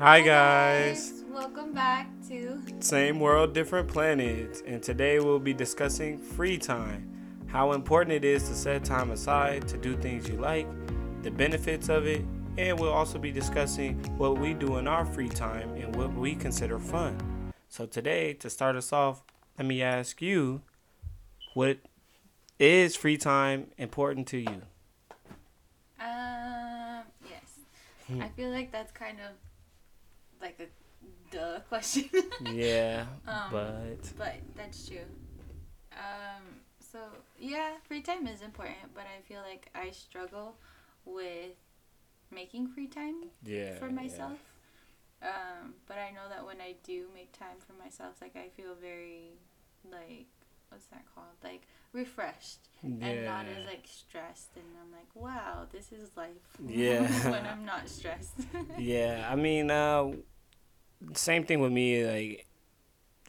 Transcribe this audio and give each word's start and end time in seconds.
Hi 0.00 0.22
guys. 0.22 1.24
Welcome 1.30 1.74
back 1.74 2.08
to 2.28 2.62
Same 2.78 3.20
World, 3.20 3.52
Different 3.52 3.86
Planets, 3.86 4.62
and 4.66 4.82
today 4.82 5.20
we'll 5.20 5.38
be 5.38 5.52
discussing 5.52 6.16
free 6.16 6.56
time. 6.56 7.06
How 7.48 7.72
important 7.72 8.14
it 8.14 8.24
is 8.24 8.48
to 8.48 8.54
set 8.54 8.82
time 8.82 9.10
aside 9.10 9.68
to 9.68 9.76
do 9.76 9.94
things 9.98 10.26
you 10.26 10.38
like, 10.38 10.66
the 11.22 11.30
benefits 11.30 11.90
of 11.90 12.06
it, 12.06 12.24
and 12.56 12.80
we'll 12.80 12.94
also 12.94 13.18
be 13.18 13.30
discussing 13.30 14.02
what 14.16 14.38
we 14.38 14.54
do 14.54 14.78
in 14.78 14.88
our 14.88 15.04
free 15.04 15.28
time 15.28 15.68
and 15.74 15.94
what 15.94 16.14
we 16.14 16.34
consider 16.34 16.78
fun. 16.78 17.18
So 17.68 17.84
today, 17.84 18.32
to 18.32 18.48
start 18.48 18.76
us 18.76 18.94
off, 18.94 19.22
let 19.58 19.66
me 19.66 19.82
ask 19.82 20.22
you, 20.22 20.62
what 21.52 21.76
is 22.58 22.96
free 22.96 23.18
time 23.18 23.66
important 23.76 24.28
to 24.28 24.38
you? 24.38 24.62
um 26.00 27.02
yes. 27.28 27.58
I 28.18 28.28
feel 28.34 28.48
like 28.48 28.72
that's 28.72 28.92
kind 28.92 29.18
of 29.20 29.49
like 30.40 30.60
a 30.60 30.68
duh 31.34 31.60
question. 31.68 32.08
Yeah, 32.44 33.06
Um, 33.26 33.50
but 33.52 34.02
but 34.18 34.34
that's 34.56 34.88
true. 34.88 35.08
Um 35.92 36.60
so 36.80 36.98
yeah, 37.38 37.72
free 37.86 38.02
time 38.02 38.26
is 38.26 38.42
important, 38.42 38.94
but 38.94 39.04
I 39.04 39.20
feel 39.28 39.40
like 39.42 39.70
I 39.74 39.90
struggle 39.90 40.56
with 41.04 41.56
making 42.30 42.68
free 42.68 42.86
time 42.88 43.30
yeah, 43.44 43.74
for 43.78 43.86
yeah. 43.86 43.92
myself. 43.92 44.38
Um, 45.22 45.74
but 45.86 45.98
I 45.98 46.10
know 46.10 46.28
that 46.30 46.46
when 46.46 46.60
I 46.60 46.76
do 46.82 47.06
make 47.14 47.32
time 47.38 47.58
for 47.66 47.74
myself, 47.82 48.14
like 48.22 48.36
I 48.36 48.48
feel 48.56 48.74
very 48.80 49.32
like 49.90 50.26
what's 50.70 50.86
that 50.86 51.04
called? 51.14 51.26
Like 51.44 51.62
refreshed 51.92 52.68
and 52.82 53.00
not 53.00 53.46
as 53.46 53.66
like 53.66 53.84
stressed 53.86 54.50
and 54.56 54.64
I'm 54.80 54.92
like, 54.92 55.08
wow, 55.14 55.66
this 55.72 55.92
is 55.92 56.16
life. 56.16 56.56
Yeah. 56.64 57.02
when 57.30 57.44
I'm 57.44 57.64
not 57.64 57.88
stressed. 57.88 58.34
Yeah, 58.78 59.28
I 59.30 59.34
mean, 59.36 59.70
uh, 59.70 60.10
same 61.14 61.44
thing 61.44 61.60
with 61.60 61.72
me. 61.72 62.04
Like, 62.04 62.46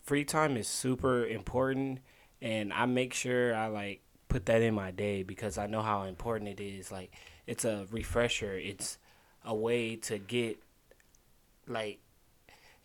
free 0.03 0.25
time 0.25 0.57
is 0.57 0.67
super 0.67 1.25
important, 1.25 1.99
and 2.41 2.73
I 2.73 2.85
make 2.85 3.13
sure 3.13 3.55
I 3.55 3.67
like 3.67 4.01
put 4.27 4.45
that 4.45 4.61
in 4.61 4.73
my 4.73 4.91
day 4.91 5.23
because 5.23 5.57
I 5.57 5.67
know 5.67 5.81
how 5.81 6.03
important 6.03 6.49
it 6.49 6.63
is. 6.63 6.91
Like, 6.91 7.11
it's 7.47 7.65
a 7.65 7.87
refresher. 7.91 8.53
It's 8.53 8.97
a 9.43 9.55
way 9.55 9.95
to 9.97 10.17
get, 10.17 10.57
like, 11.67 11.99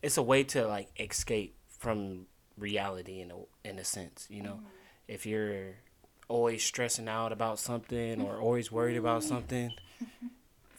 it's 0.02 0.16
a 0.16 0.22
way 0.22 0.44
to 0.44 0.66
like 0.66 0.88
escape 1.00 1.56
from 1.68 2.26
reality 2.56 3.20
in 3.20 3.30
a 3.30 3.68
in 3.68 3.78
a 3.78 3.84
sense. 3.84 4.26
You 4.30 4.42
know, 4.42 4.54
mm-hmm. 4.54 4.66
if 5.08 5.26
you're 5.26 5.74
always 6.28 6.62
stressing 6.62 7.08
out 7.08 7.32
about 7.32 7.58
something 7.58 8.20
or 8.20 8.40
always 8.40 8.72
worried 8.72 8.96
about 8.96 9.22
something 9.22 9.72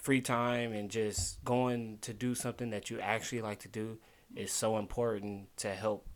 free 0.07 0.21
time 0.21 0.71
and 0.71 0.89
just 0.89 1.43
going 1.43 1.97
to 1.99 2.13
do 2.13 2.33
something 2.33 2.69
that 2.69 2.89
you 2.89 2.97
actually 2.97 3.41
like 3.41 3.59
to 3.59 3.67
do 3.67 3.97
is 4.37 4.53
so 4.53 4.77
important 4.77 5.49
to 5.57 5.67
help 5.75 6.07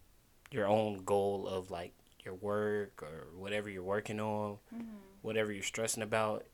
your 0.49 0.65
own 0.65 1.03
goal 1.03 1.45
of 1.45 1.69
like 1.69 1.91
your 2.23 2.33
work 2.35 3.03
or 3.03 3.27
whatever 3.35 3.69
you're 3.69 3.83
working 3.83 4.21
on, 4.21 4.51
mm-hmm. 4.73 4.95
whatever 5.23 5.51
you're 5.51 5.61
stressing 5.61 6.01
about. 6.01 6.45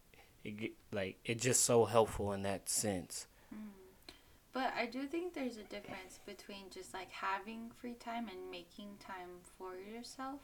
It 0.44 0.72
like 0.92 1.18
it's 1.26 1.44
just 1.44 1.64
so 1.64 1.86
helpful 1.86 2.34
in 2.34 2.42
that 2.42 2.70
sense. 2.70 3.28
Mm-hmm. 3.54 3.70
But 4.52 4.74
I 4.76 4.88
do 4.88 5.06
think 5.06 5.36
there's 5.36 5.58
a 5.58 5.64
difference 5.76 6.20
between 6.26 6.72
just 6.74 6.92
like 6.92 7.12
having 7.12 7.70
free 7.80 7.98
time 8.00 8.30
and 8.30 8.50
making 8.50 8.88
time 9.00 9.30
for 9.60 9.74
yourself 9.76 10.40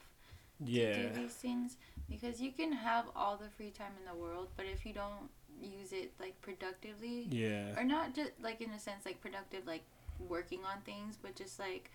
Yeah. 0.60 0.92
to 0.92 1.08
do 1.08 1.22
these 1.22 1.34
things 1.34 1.76
because 2.08 2.40
you 2.40 2.52
can 2.52 2.70
have 2.70 3.06
all 3.16 3.36
the 3.36 3.48
free 3.56 3.72
time 3.72 3.94
in 3.98 4.04
the 4.06 4.16
world, 4.16 4.50
but 4.56 4.66
if 4.66 4.86
you 4.86 4.92
don't 4.92 5.28
use 5.60 5.92
it 5.92 6.12
like 6.20 6.40
productively, 6.40 7.26
Yeah. 7.30 7.78
or 7.78 7.84
not 7.84 8.14
just 8.14 8.32
like 8.42 8.60
in 8.60 8.70
a 8.70 8.78
sense 8.78 9.04
like 9.06 9.20
productive 9.20 9.66
like 9.66 9.82
working 10.28 10.60
on 10.64 10.80
things 10.82 11.18
but 11.20 11.34
just 11.34 11.58
like 11.58 11.90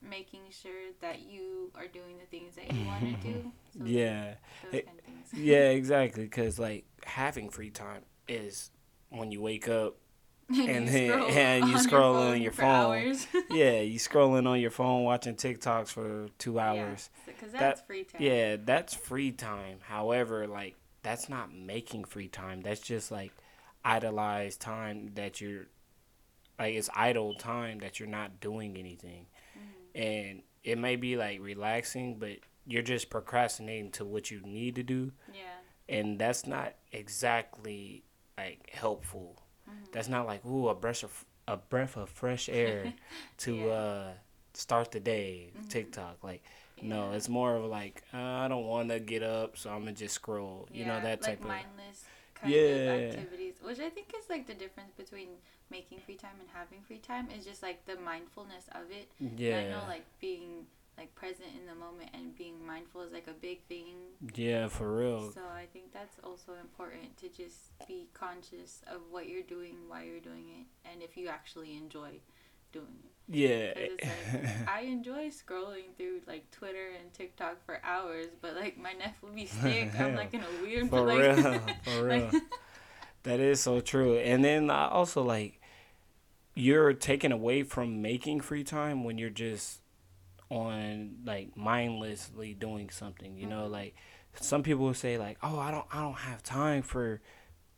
making 0.00 0.42
sure 0.50 0.92
that 1.00 1.22
you 1.22 1.72
are 1.74 1.88
doing 1.88 2.18
the 2.18 2.26
things 2.26 2.54
that 2.54 2.72
you 2.72 2.86
want 2.86 3.00
to 3.00 3.26
do 3.32 3.52
so 3.78 3.84
Yeah. 3.84 4.34
those 4.64 4.74
It- 4.74 4.86
kind 4.86 4.98
of 4.98 5.04
things 5.04 5.28
Yeah, 5.34 5.70
exactly. 5.70 6.24
Because 6.24 6.58
like 6.58 6.84
having 7.04 7.50
free 7.50 7.70
time 7.70 8.02
is 8.28 8.70
when 9.10 9.32
you 9.32 9.40
wake 9.40 9.68
up. 9.68 9.96
and 10.50 10.86
you 10.86 10.90
then- 10.90 11.10
and 11.36 11.68
you 11.68 11.74
on 11.74 11.80
scroll 11.80 12.12
your 12.14 12.50
on 12.52 12.52
phone 12.52 13.02
your 13.06 13.14
phone. 13.14 13.44
Yeah, 13.50 13.80
you 13.80 13.98
scrolling 13.98 14.46
on 14.48 14.60
your 14.60 14.70
phone 14.70 15.02
watching 15.04 15.34
TikToks 15.34 15.88
for 15.88 16.28
two 16.38 16.58
hours. 16.58 17.10
because 17.26 17.52
That- 17.52 17.60
that's 17.60 17.80
free 17.82 18.04
time 18.04 18.22
Yeah, 18.22 18.56
that's 18.56 18.94
free 18.94 19.32
time. 19.32 19.80
However, 19.82 20.46
like 20.46 20.76
that's 21.08 21.28
not 21.30 21.54
making 21.54 22.04
free 22.04 22.28
time. 22.28 22.60
That's 22.60 22.80
just 22.80 23.10
like 23.10 23.32
idolized 23.84 24.60
time 24.60 25.12
that 25.14 25.40
you're 25.40 25.66
like 26.58 26.74
it's 26.74 26.90
idle 26.94 27.34
time 27.34 27.78
that 27.78 27.98
you're 27.98 28.08
not 28.08 28.40
doing 28.40 28.76
anything. 28.76 29.26
Mm-hmm. 29.56 30.02
And 30.02 30.42
it 30.64 30.76
may 30.78 30.96
be 30.96 31.16
like 31.16 31.40
relaxing, 31.40 32.18
but 32.18 32.36
you're 32.66 32.82
just 32.82 33.08
procrastinating 33.08 33.90
to 33.92 34.04
what 34.04 34.30
you 34.30 34.40
need 34.42 34.74
to 34.74 34.82
do, 34.82 35.12
yeah 35.32 35.44
and 35.88 36.18
that's 36.18 36.46
not 36.46 36.74
exactly 36.92 38.02
like 38.36 38.68
helpful. 38.72 39.40
Mm-hmm. 39.68 39.84
That's 39.92 40.08
not 40.08 40.26
like 40.26 40.44
ooh 40.44 40.68
a 40.68 40.74
breath 40.74 41.02
of 41.04 41.24
a 41.46 41.56
breath 41.56 41.96
of 41.96 42.10
fresh 42.10 42.50
air 42.50 42.92
to 43.38 43.54
Yeah. 43.54 43.66
uh 43.72 44.12
start 44.52 44.90
the 44.90 45.00
day. 45.00 45.52
Mm-hmm. 45.56 45.68
TikTok 45.68 46.18
like 46.22 46.42
no, 46.82 47.12
it's 47.12 47.28
more 47.28 47.56
of 47.56 47.64
like 47.64 48.02
uh, 48.12 48.16
I 48.18 48.48
don't 48.48 48.66
want 48.66 48.88
to 48.90 49.00
get 49.00 49.22
up, 49.22 49.56
so 49.56 49.70
I'm 49.70 49.80
gonna 49.80 49.92
just 49.92 50.14
scroll. 50.14 50.68
You 50.72 50.84
know 50.84 50.94
Yeah, 50.94 51.00
that 51.02 51.22
type 51.22 51.40
like 51.40 51.40
of 51.40 51.46
mindless 51.48 52.04
kind 52.34 52.52
Yeah. 52.54 52.60
of 52.62 52.88
activities 53.02 53.54
which 53.62 53.80
i 53.80 53.88
think 53.90 54.12
is 54.16 54.30
like 54.30 54.46
the 54.46 54.54
difference 54.54 54.92
between 54.96 55.26
making 55.70 55.98
free 55.98 56.14
time 56.14 56.36
and 56.38 56.48
having 56.54 56.80
free 56.86 56.98
time 56.98 57.26
is 57.36 57.44
just 57.44 57.64
like 57.64 57.84
the 57.84 57.96
mindfulness 57.96 58.68
of 58.72 58.90
it 58.92 59.10
yeah, 59.18 59.58
I 59.58 59.62
know 59.64 59.82
like 59.88 60.04
being 60.20 60.66
like 60.96 61.14
present 61.14 61.48
in 61.58 61.66
the 61.66 61.74
moment 61.74 62.10
and 62.14 62.34
being 62.36 62.64
mindful 62.64 63.02
is 63.02 63.12
like 63.12 63.28
a 63.28 63.32
big 63.32 63.62
thing. 63.68 63.94
yeah, 64.34 64.66
for 64.68 64.96
real. 64.96 65.30
So 65.32 65.42
I 65.42 65.66
think 65.72 65.92
that's 65.92 66.16
also 66.24 66.54
important 66.60 67.16
to 67.18 67.28
just 67.28 67.70
be 67.86 68.08
conscious 68.14 68.82
of 68.88 69.02
what 69.10 69.28
you're 69.28 69.42
doing, 69.44 69.76
why 69.86 70.02
you're 70.04 70.18
doing 70.20 70.46
it, 70.60 70.66
and 70.90 71.02
if 71.02 71.16
you 71.16 71.28
actually 71.28 71.76
enjoy 71.76 72.18
doing 72.72 72.98
it. 73.04 73.12
Yeah, 73.30 73.72
like 73.76 74.08
I 74.68 74.80
enjoy 74.82 75.28
scrolling 75.28 75.94
through 75.96 76.20
like 76.26 76.50
Twitter 76.50 76.88
and 76.98 77.12
TikTok 77.12 77.64
for 77.66 77.78
hours, 77.84 78.26
but 78.40 78.54
like 78.56 78.78
my 78.78 78.92
neck 78.94 79.16
will 79.22 79.30
be 79.30 79.44
sick. 79.46 79.90
I'm 79.98 80.14
like 80.16 80.32
in 80.32 80.40
a 80.40 80.62
weird 80.62 80.88
for 80.88 81.02
like, 81.02 81.18
real, 81.36 81.60
for 81.84 82.04
real. 82.04 82.30
like- 82.32 82.42
that 83.24 83.40
is 83.40 83.60
so 83.60 83.80
true. 83.80 84.16
And 84.16 84.42
then 84.42 84.70
I 84.70 84.88
also 84.88 85.22
like 85.22 85.60
you're 86.54 86.92
taken 86.94 87.30
away 87.30 87.62
from 87.62 88.00
making 88.02 88.40
free 88.40 88.64
time 88.64 89.04
when 89.04 89.18
you're 89.18 89.30
just 89.30 89.80
on 90.50 91.16
like 91.26 91.54
mindlessly 91.56 92.54
doing 92.54 92.88
something. 92.90 93.36
You 93.36 93.46
know, 93.46 93.66
Mhm. 93.68 93.72
like 93.72 93.94
some 94.40 94.62
people 94.62 94.86
will 94.86 94.94
say 94.94 95.18
like, 95.18 95.36
"Oh, 95.42 95.58
I 95.58 95.70
don't, 95.70 95.86
I 95.92 96.00
don't 96.00 96.14
have 96.18 96.42
time 96.42 96.80
for 96.82 97.20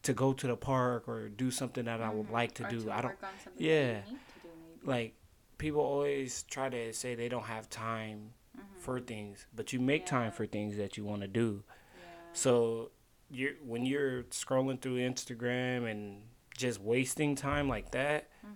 to 0.04 0.12
go 0.12 0.32
to 0.32 0.46
the 0.46 0.56
park 0.56 1.08
or 1.08 1.28
do 1.28 1.50
something 1.50 1.84
that 1.86 2.00
I 2.00 2.10
would 2.10 2.28
Mhm. 2.28 2.32
like 2.32 2.54
to 2.54 2.66
Or 2.66 2.70
do." 2.70 2.90
I 2.90 3.00
don't 3.02 3.10
work 3.10 3.22
on 3.24 3.30
something 3.42 3.66
yeah. 3.66 3.92
that 3.94 4.06
you 4.06 4.12
need 4.12 4.20
to 4.34 4.40
do, 4.42 4.48
maybe. 4.84 4.86
like 4.86 5.14
people 5.60 5.80
always 5.82 6.42
try 6.44 6.68
to 6.68 6.92
say 6.92 7.14
they 7.14 7.28
don't 7.28 7.44
have 7.56 7.68
time 7.70 8.32
Mhm. 8.56 8.62
for 8.78 8.98
things, 9.00 9.46
but 9.54 9.72
you 9.72 9.78
make 9.78 10.06
time 10.06 10.32
for 10.32 10.46
things 10.46 10.76
that 10.78 10.96
you 10.96 11.04
want 11.04 11.22
to 11.22 11.28
do. 11.28 11.62
yeah. 11.96 12.02
So 12.32 12.90
you're 13.30 13.54
when 13.62 13.86
you're 13.86 14.24
scrolling 14.24 14.80
through 14.80 14.96
Instagram 14.98 15.88
and 15.90 16.22
just 16.56 16.80
wasting 16.80 17.34
time 17.36 17.68
like 17.68 17.90
that, 17.92 18.28
Mhm. 18.44 18.54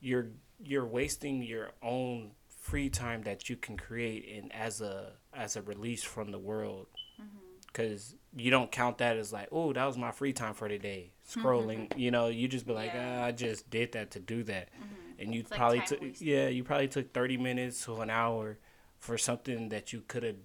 you're 0.00 0.28
you're 0.62 0.86
wasting 0.86 1.42
your 1.42 1.70
own 1.82 2.32
free 2.48 2.90
time 2.90 3.22
that 3.22 3.48
you 3.48 3.56
can 3.56 3.76
create 3.76 4.24
in 4.24 4.50
as 4.52 4.80
a 4.80 5.16
as 5.32 5.56
a 5.56 5.62
release 5.62 6.02
from 6.02 6.30
the 6.32 6.38
world 6.38 6.86
Mhm. 7.20 7.26
because 7.66 8.14
you 8.36 8.50
don't 8.50 8.70
count 8.70 8.98
that 8.98 9.16
as 9.16 9.32
like 9.32 9.48
oh 9.52 9.72
that 9.72 9.84
was 9.86 9.96
my 9.96 10.10
free 10.10 10.32
time 10.34 10.54
for 10.54 10.68
today 10.68 11.12
scrolling 11.26 11.96
you 11.96 12.10
know 12.10 12.26
you 12.28 12.46
just 12.48 12.66
be 12.66 12.72
like 12.74 12.92
Yeah. 12.92 13.20
ah, 13.22 13.26
i 13.26 13.32
just 13.32 13.70
did 13.70 13.92
that 13.92 14.10
to 14.12 14.20
do 14.20 14.42
that 14.44 14.68
Mhm. 14.74 15.09
And 15.20 15.34
you 15.34 15.40
It's 15.40 15.50
probably 15.50 15.78
time 15.80 15.86
took 15.88 16.20
yeah 16.20 16.48
you 16.48 16.64
probably 16.64 16.88
took 16.88 17.12
30 17.12 17.36
minutes 17.36 17.84
to 17.84 18.00
an 18.00 18.10
hour 18.10 18.58
for 18.98 19.16
something 19.18 19.68
that 19.68 19.92
you 19.92 20.02
could 20.08 20.22
have 20.22 20.36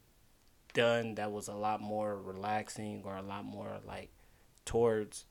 done 0.74 1.16
that 1.16 1.32
was 1.32 1.48
a 1.48 1.54
lot 1.54 1.82
more 1.82 2.18
relaxing 2.18 3.02
or 3.06 3.16
a 3.16 3.22
lot 3.22 3.46
more 3.46 3.80
like 3.88 4.10
towards 4.66 5.26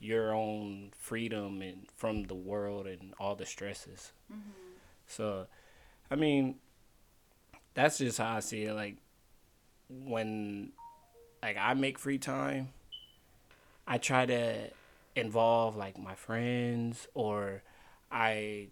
your 0.00 0.34
own 0.34 0.90
freedom 0.98 1.62
and 1.62 1.86
from 1.96 2.24
the 2.24 2.34
world 2.34 2.86
and 2.86 3.14
all 3.20 3.34
the 3.36 3.46
stresses 3.46 4.12
Mhm. 4.32 4.38
so 5.06 5.46
i 6.10 6.16
mean 6.16 6.58
that's 7.74 7.98
just 7.98 8.18
how 8.18 8.36
i 8.36 8.40
see 8.40 8.64
it 8.64 8.74
like 8.74 8.96
when 9.88 10.72
like 11.42 11.56
i 11.58 11.74
make 11.74 11.98
free 11.98 12.18
time 12.18 12.68
i 13.86 13.98
try 13.98 14.26
to 14.26 14.70
involve 15.16 15.76
like 15.76 15.98
my 15.98 16.14
friends 16.14 17.06
or 17.14 17.62
i 18.10 18.68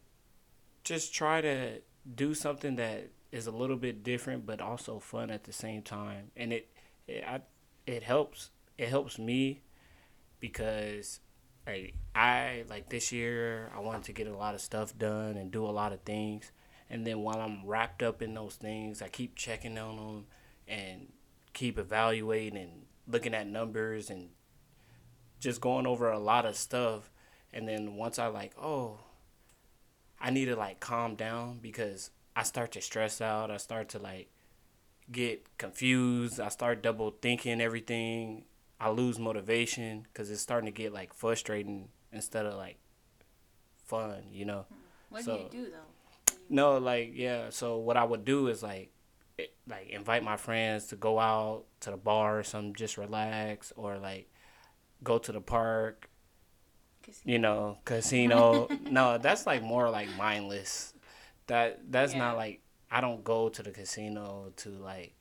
just 0.88 1.14
try 1.14 1.42
to 1.42 1.82
do 2.14 2.32
something 2.32 2.76
that 2.76 3.10
is 3.30 3.46
a 3.46 3.50
little 3.50 3.76
bit 3.76 4.02
different 4.02 4.46
but 4.46 4.58
also 4.58 4.98
fun 4.98 5.30
at 5.30 5.44
the 5.44 5.52
same 5.52 5.82
time. 5.82 6.30
And 6.34 6.50
it 6.52 6.70
it 7.06 7.22
I, 7.28 7.42
it 7.86 8.02
helps 8.02 8.50
it 8.78 8.88
helps 8.88 9.18
me 9.18 9.60
because 10.40 11.20
like 11.66 11.94
I 12.14 12.64
like 12.70 12.88
this 12.88 13.12
year 13.12 13.70
I 13.76 13.80
wanted 13.80 14.04
to 14.04 14.14
get 14.14 14.28
a 14.28 14.36
lot 14.36 14.54
of 14.54 14.62
stuff 14.62 14.96
done 14.96 15.36
and 15.36 15.50
do 15.50 15.66
a 15.66 15.68
lot 15.70 15.92
of 15.92 16.00
things, 16.00 16.50
and 16.88 17.06
then 17.06 17.20
while 17.20 17.40
I'm 17.40 17.66
wrapped 17.66 18.02
up 18.02 18.22
in 18.22 18.32
those 18.32 18.54
things, 18.54 19.02
I 19.02 19.08
keep 19.08 19.36
checking 19.36 19.76
on 19.76 19.96
them 19.96 20.26
and 20.66 21.08
keep 21.52 21.78
evaluating 21.78 22.56
and 22.56 22.86
looking 23.06 23.34
at 23.34 23.46
numbers 23.46 24.08
and 24.08 24.30
just 25.38 25.60
going 25.60 25.86
over 25.86 26.10
a 26.10 26.18
lot 26.18 26.46
of 26.46 26.56
stuff, 26.56 27.10
and 27.52 27.68
then 27.68 27.96
once 27.96 28.18
I 28.18 28.28
like 28.28 28.54
oh, 28.58 29.00
I 30.28 30.30
need 30.30 30.44
to 30.44 30.56
like 30.56 30.78
calm 30.78 31.14
down 31.14 31.58
because 31.62 32.10
I 32.36 32.42
start 32.42 32.72
to 32.72 32.82
stress 32.82 33.22
out. 33.22 33.50
I 33.50 33.56
start 33.56 33.88
to 33.90 33.98
like 33.98 34.28
get 35.10 35.56
confused. 35.56 36.38
I 36.38 36.48
start 36.50 36.82
double 36.82 37.16
thinking 37.22 37.62
everything. 37.62 38.44
I 38.78 38.90
lose 38.90 39.18
motivation 39.18 40.02
because 40.02 40.30
it's 40.30 40.42
starting 40.42 40.66
to 40.66 40.82
get 40.82 40.92
like 40.92 41.14
frustrating 41.14 41.88
instead 42.12 42.44
of 42.44 42.56
like 42.56 42.76
fun, 43.86 44.24
you 44.30 44.44
know. 44.44 44.66
Hmm. 44.68 44.74
What 45.08 45.24
so, 45.24 45.34
do 45.34 45.42
you 45.44 45.64
do 45.64 45.70
though? 45.70 46.34
no, 46.50 46.76
like 46.76 47.12
yeah. 47.14 47.48
So 47.48 47.78
what 47.78 47.96
I 47.96 48.04
would 48.04 48.26
do 48.26 48.48
is 48.48 48.62
like, 48.62 48.90
it, 49.38 49.54
like 49.66 49.88
invite 49.88 50.22
my 50.22 50.36
friends 50.36 50.88
to 50.88 50.96
go 50.96 51.18
out 51.18 51.64
to 51.80 51.92
the 51.92 51.96
bar 51.96 52.38
or 52.38 52.42
something, 52.42 52.74
just 52.74 52.98
relax, 52.98 53.72
or 53.76 53.96
like 53.96 54.30
go 55.02 55.16
to 55.16 55.32
the 55.32 55.40
park. 55.40 56.10
Casino. 57.08 57.32
You 57.32 57.38
know, 57.38 57.78
casino. 57.84 58.68
no, 58.90 59.18
that's 59.18 59.46
like 59.46 59.62
more 59.62 59.88
like 59.88 60.08
mindless. 60.16 60.92
That 61.46 61.80
that's 61.90 62.12
yeah. 62.12 62.18
not 62.18 62.36
like 62.36 62.60
I 62.90 63.00
don't 63.00 63.24
go 63.24 63.48
to 63.48 63.62
the 63.62 63.70
casino 63.70 64.52
to 64.56 64.68
like 64.68 65.14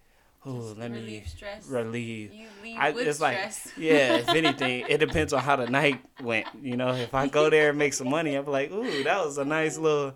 oh, 0.45 0.75
let 0.77 0.91
me 0.91 1.23
stress. 1.25 1.67
relieve. 1.67 2.33
You 2.33 2.47
leave 2.63 2.77
I, 2.77 2.91
with 2.91 3.07
it's 3.07 3.17
stress. 3.17 3.65
like, 3.65 3.77
yeah, 3.77 4.17
if 4.17 4.29
anything, 4.29 4.85
it 4.87 4.97
depends 4.97 5.33
on 5.33 5.41
how 5.41 5.55
the 5.55 5.67
night 5.67 6.03
went. 6.21 6.47
You 6.61 6.77
know, 6.77 6.93
if 6.93 7.13
I 7.13 7.27
go 7.27 7.49
there 7.49 7.69
and 7.69 7.79
make 7.79 7.93
some 7.93 8.09
money, 8.09 8.35
I'm 8.35 8.45
like, 8.45 8.71
ooh, 8.71 9.03
that 9.03 9.25
was 9.25 9.37
a 9.37 9.45
nice 9.45 9.77
little. 9.77 10.15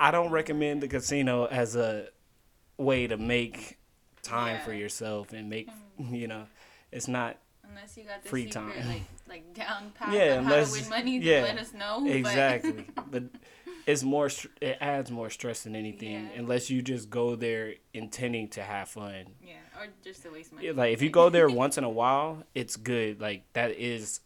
I 0.00 0.10
don't 0.10 0.30
recommend 0.30 0.82
the 0.82 0.88
casino 0.88 1.46
as 1.46 1.76
a 1.76 2.08
way 2.76 3.06
to 3.06 3.16
make 3.16 3.78
time 4.22 4.56
yeah. 4.56 4.64
for 4.64 4.72
yourself 4.72 5.32
and 5.32 5.48
make, 5.48 5.68
mm-hmm. 6.00 6.14
you 6.14 6.28
know, 6.28 6.46
it's 6.90 7.08
not. 7.08 7.36
Unless 7.72 7.96
you 7.96 8.04
got 8.04 8.22
the 8.22 8.28
free 8.28 8.50
secret, 8.50 8.74
time. 8.74 8.88
like 8.88 9.02
like 9.28 9.54
down 9.54 9.92
pat 9.94 10.12
yeah, 10.12 10.34
unless, 10.34 10.70
how 10.70 10.76
to 10.76 10.80
win 10.82 10.90
money, 10.90 11.18
yeah, 11.18 11.42
let 11.42 11.58
us 11.58 11.72
know. 11.72 12.06
Exactly, 12.06 12.86
but 13.10 13.24
it's 13.86 14.02
more 14.02 14.28
it 14.60 14.78
adds 14.80 15.10
more 15.10 15.30
stress 15.30 15.62
than 15.62 15.74
anything 15.74 16.12
yeah. 16.12 16.38
unless 16.38 16.70
you 16.70 16.82
just 16.82 17.10
go 17.10 17.34
there 17.34 17.74
intending 17.94 18.48
to 18.48 18.62
have 18.62 18.88
fun. 18.88 19.26
Yeah, 19.44 19.54
or 19.78 19.86
just 20.04 20.22
to 20.22 20.30
waste 20.30 20.52
money. 20.52 20.70
Like 20.70 20.92
if 20.92 21.02
you 21.02 21.10
go 21.10 21.30
there 21.30 21.48
once 21.48 21.78
in 21.78 21.84
a 21.84 21.90
while, 21.90 22.44
it's 22.54 22.76
good. 22.76 23.20
Like 23.20 23.44
that 23.54 23.72
is 23.72 24.20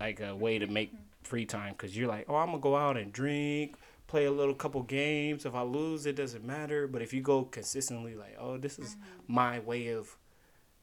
like 0.00 0.20
a 0.20 0.34
way 0.34 0.58
to 0.58 0.66
make 0.66 0.92
free 1.22 1.46
time 1.46 1.72
because 1.72 1.96
you're 1.96 2.08
like, 2.08 2.26
oh, 2.28 2.36
I'm 2.36 2.48
gonna 2.48 2.58
go 2.58 2.76
out 2.76 2.96
and 2.96 3.12
drink, 3.12 3.76
play 4.06 4.26
a 4.26 4.30
little 4.30 4.54
couple 4.54 4.82
games. 4.82 5.46
If 5.46 5.54
I 5.54 5.62
lose, 5.62 6.06
it 6.06 6.16
doesn't 6.16 6.44
matter. 6.44 6.86
But 6.86 7.02
if 7.02 7.12
you 7.12 7.20
go 7.20 7.44
consistently, 7.44 8.14
like, 8.14 8.36
oh, 8.38 8.56
this 8.58 8.78
is 8.78 8.90
mm-hmm. 8.90 9.34
my 9.34 9.58
way 9.60 9.88
of 9.88 10.16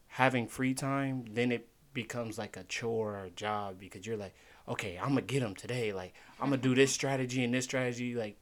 having 0.07 0.47
free 0.47 0.74
time, 0.74 1.25
then 1.31 1.51
it 1.51 1.68
becomes 1.93 2.38
like 2.38 2.57
a 2.57 2.63
chore 2.63 3.15
or 3.15 3.25
a 3.25 3.29
job 3.29 3.79
because 3.79 4.05
you're 4.05 4.17
like 4.17 4.33
okay, 4.67 4.97
I'm 5.01 5.09
gonna 5.09 5.21
get 5.21 5.41
them 5.41 5.55
today. 5.55 5.93
Like 5.93 6.13
I'm 6.39 6.49
gonna 6.49 6.61
do 6.61 6.75
this 6.75 6.91
strategy 6.91 7.43
and 7.43 7.53
this 7.53 7.65
strategy. 7.65 8.15
Like 8.15 8.38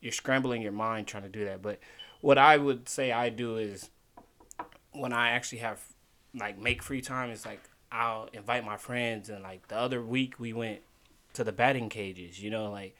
you're 0.00 0.12
scrambling 0.12 0.62
your 0.62 0.72
mind 0.72 1.06
trying 1.06 1.24
to 1.24 1.28
do 1.28 1.44
that. 1.44 1.62
But 1.62 1.80
what 2.20 2.38
I 2.38 2.56
would 2.56 2.88
say 2.88 3.12
I 3.12 3.28
do 3.28 3.56
is 3.56 3.90
when 4.92 5.12
I 5.12 5.30
actually 5.30 5.58
have 5.58 5.80
like 6.34 6.58
make 6.58 6.82
free 6.82 7.00
time 7.00 7.30
is 7.30 7.46
like 7.46 7.60
I'll 7.90 8.28
invite 8.32 8.64
my 8.64 8.76
friends 8.76 9.28
and 9.28 9.42
like 9.42 9.68
the 9.68 9.76
other 9.76 10.02
week 10.02 10.38
we 10.38 10.52
went 10.52 10.80
to 11.34 11.44
the 11.44 11.52
batting 11.52 11.88
cages. 11.88 12.42
You 12.42 12.50
know, 12.50 12.70
like 12.70 12.96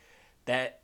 that 0.47 0.81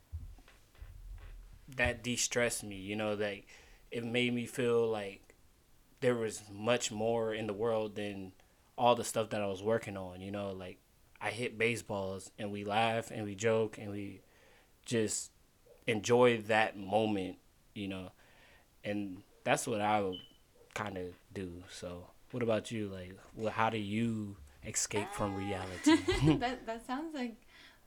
that 1.75 2.03
de-stressed 2.03 2.63
me. 2.63 2.77
You 2.77 2.95
know, 2.95 3.13
like 3.13 3.47
it 3.91 4.03
made 4.03 4.33
me 4.33 4.45
feel 4.45 4.87
like 4.87 5.35
there 6.01 6.15
was 6.15 6.43
much 6.51 6.91
more 6.91 7.33
in 7.33 7.47
the 7.47 7.53
world 7.53 7.95
than 7.95 8.33
all 8.77 8.95
the 8.95 9.03
stuff 9.03 9.29
that 9.29 9.41
I 9.41 9.47
was 9.47 9.61
working 9.63 9.97
on. 9.97 10.21
You 10.21 10.31
know, 10.31 10.51
like 10.51 10.77
I 11.21 11.29
hit 11.29 11.57
baseballs 11.57 12.31
and 12.37 12.51
we 12.51 12.63
laugh 12.63 13.11
and 13.11 13.23
we 13.25 13.35
joke 13.35 13.77
and 13.77 13.91
we 13.91 14.21
just 14.85 15.31
enjoy 15.87 16.41
that 16.47 16.77
moment, 16.77 17.37
you 17.73 17.87
know. 17.87 18.11
And 18.83 19.23
that's 19.43 19.67
what 19.67 19.81
I 19.81 20.01
would 20.01 20.19
kind 20.73 20.97
of 20.97 21.05
do. 21.33 21.63
So, 21.71 22.07
what 22.31 22.43
about 22.43 22.71
you? 22.71 22.87
Like, 22.87 23.17
well, 23.35 23.51
how 23.51 23.69
do 23.69 23.77
you 23.77 24.35
escape 24.65 25.13
from 25.13 25.35
reality? 25.35 25.95
that 26.39 26.65
that 26.65 26.85
sounds 26.85 27.13
like 27.13 27.35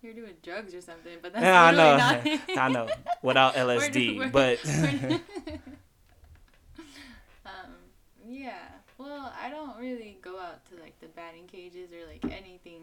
you're 0.02 0.14
doing 0.14 0.34
drugs 0.42 0.74
or 0.74 0.80
something, 0.80 1.18
but 1.20 1.32
that's 1.32 1.44
yeah, 1.44 1.62
I 1.64 1.70
know. 1.72 1.96
Not... 1.96 2.26
I 2.58 2.68
know. 2.68 2.88
Without 3.22 3.54
LSD, 3.54 4.18
we're, 4.18 4.24
we're, 4.24 4.30
but 4.30 4.64
um, 7.44 7.74
yeah. 8.26 8.68
Well, 8.98 9.32
I 9.40 9.50
don't 9.50 9.76
really 9.78 10.18
go 10.22 10.38
out 10.38 10.64
to 10.70 10.80
like 10.80 10.98
the 11.00 11.08
batting 11.08 11.46
cages 11.46 11.90
or 11.92 12.06
like 12.10 12.24
anything 12.24 12.82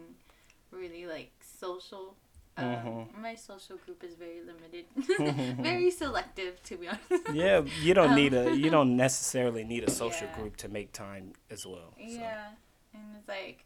really 0.70 1.06
like 1.06 1.32
social. 1.40 2.16
Um, 2.56 2.66
mm-hmm. 2.66 3.22
My 3.22 3.34
social 3.34 3.78
group 3.78 4.04
is 4.04 4.14
very 4.14 4.40
limited, 4.40 5.56
very 5.60 5.90
selective, 5.90 6.62
to 6.64 6.76
be 6.76 6.86
honest. 6.86 7.28
Yeah, 7.32 7.62
you 7.82 7.94
don't 7.94 8.10
um, 8.10 8.16
need 8.16 8.32
a 8.32 8.54
you 8.54 8.70
don't 8.70 8.96
necessarily 8.96 9.64
need 9.64 9.82
a 9.82 9.90
social 9.90 10.28
yeah. 10.28 10.36
group 10.36 10.56
to 10.58 10.68
make 10.68 10.92
time 10.92 11.32
as 11.50 11.66
well. 11.66 11.94
So. 11.96 12.04
Yeah, 12.04 12.46
and 12.92 13.02
it's 13.18 13.28
like, 13.28 13.64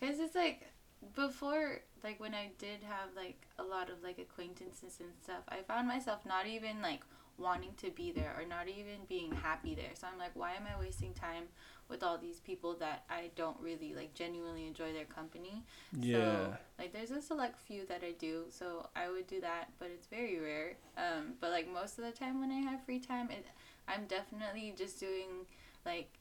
cause 0.00 0.18
it's 0.18 0.34
like 0.34 0.72
before, 1.14 1.82
like 2.02 2.18
when 2.18 2.34
I 2.34 2.50
did 2.58 2.82
have 2.82 3.10
like 3.14 3.46
a 3.60 3.62
lot 3.62 3.90
of 3.90 4.02
like 4.02 4.18
acquaintances 4.18 4.98
and 4.98 5.10
stuff, 5.22 5.44
I 5.48 5.58
found 5.62 5.86
myself 5.86 6.26
not 6.26 6.48
even 6.48 6.82
like 6.82 7.02
wanting 7.38 7.74
to 7.76 7.90
be 7.90 8.10
there 8.10 8.34
or 8.38 8.46
not 8.46 8.68
even 8.68 9.04
being 9.08 9.32
happy 9.32 9.74
there. 9.74 9.90
So 9.94 10.06
I'm 10.12 10.18
like, 10.18 10.32
why 10.34 10.52
am 10.54 10.64
I 10.66 10.78
wasting 10.80 11.12
time 11.14 11.44
with 11.88 12.02
all 12.02 12.18
these 12.18 12.40
people 12.40 12.74
that 12.74 13.04
I 13.08 13.30
don't 13.36 13.56
really 13.60 13.94
like 13.94 14.14
genuinely 14.14 14.66
enjoy 14.66 14.92
their 14.92 15.04
company. 15.04 15.62
Yeah. 15.98 16.16
So 16.16 16.56
like 16.78 16.92
there's 16.92 17.10
a 17.10 17.22
select 17.22 17.60
few 17.60 17.86
that 17.86 18.02
I 18.02 18.12
do, 18.12 18.44
so 18.48 18.88
I 18.96 19.10
would 19.10 19.26
do 19.26 19.40
that, 19.40 19.70
but 19.78 19.88
it's 19.92 20.06
very 20.06 20.38
rare. 20.38 20.76
Um, 20.96 21.34
but 21.40 21.50
like 21.50 21.72
most 21.72 21.98
of 21.98 22.04
the 22.04 22.12
time 22.12 22.40
when 22.40 22.50
I 22.50 22.60
have 22.70 22.84
free 22.84 23.00
time, 23.00 23.30
it, 23.30 23.46
I'm 23.88 24.06
definitely 24.06 24.74
just 24.76 24.98
doing 24.98 25.46
like 25.84 26.18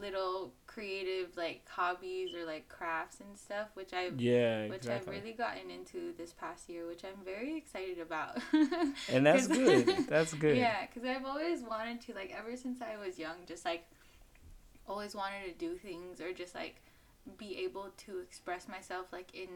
little 0.00 0.52
creative 0.66 1.36
like 1.36 1.68
hobbies 1.68 2.34
or 2.34 2.44
like 2.44 2.68
crafts 2.68 3.20
and 3.20 3.36
stuff 3.36 3.68
which 3.74 3.92
I've 3.92 4.20
yeah 4.20 4.68
which 4.68 4.86
i've 4.86 5.06
really 5.08 5.32
gotten 5.32 5.68
into 5.70 6.12
this 6.16 6.32
past 6.32 6.68
year 6.68 6.86
which 6.86 7.04
i'm 7.04 7.24
very 7.24 7.56
excited 7.56 7.98
about 7.98 8.38
and 9.08 9.26
that's 9.26 9.46
good 9.48 9.86
that's 10.08 10.32
good 10.34 10.56
yeah 10.56 10.86
because 10.86 11.08
i've 11.08 11.24
always 11.24 11.62
wanted 11.62 12.00
to 12.02 12.14
like 12.14 12.32
ever 12.36 12.56
since 12.56 12.80
i 12.80 12.96
was 13.04 13.18
young 13.18 13.36
just 13.46 13.64
like 13.64 13.84
always 14.88 15.14
wanted 15.14 15.44
to 15.46 15.52
do 15.52 15.76
things 15.76 16.20
or 16.20 16.32
just 16.32 16.54
like 16.54 16.76
be 17.38 17.58
able 17.64 17.88
to 17.96 18.18
express 18.18 18.68
myself 18.68 19.06
like 19.12 19.34
in 19.34 19.48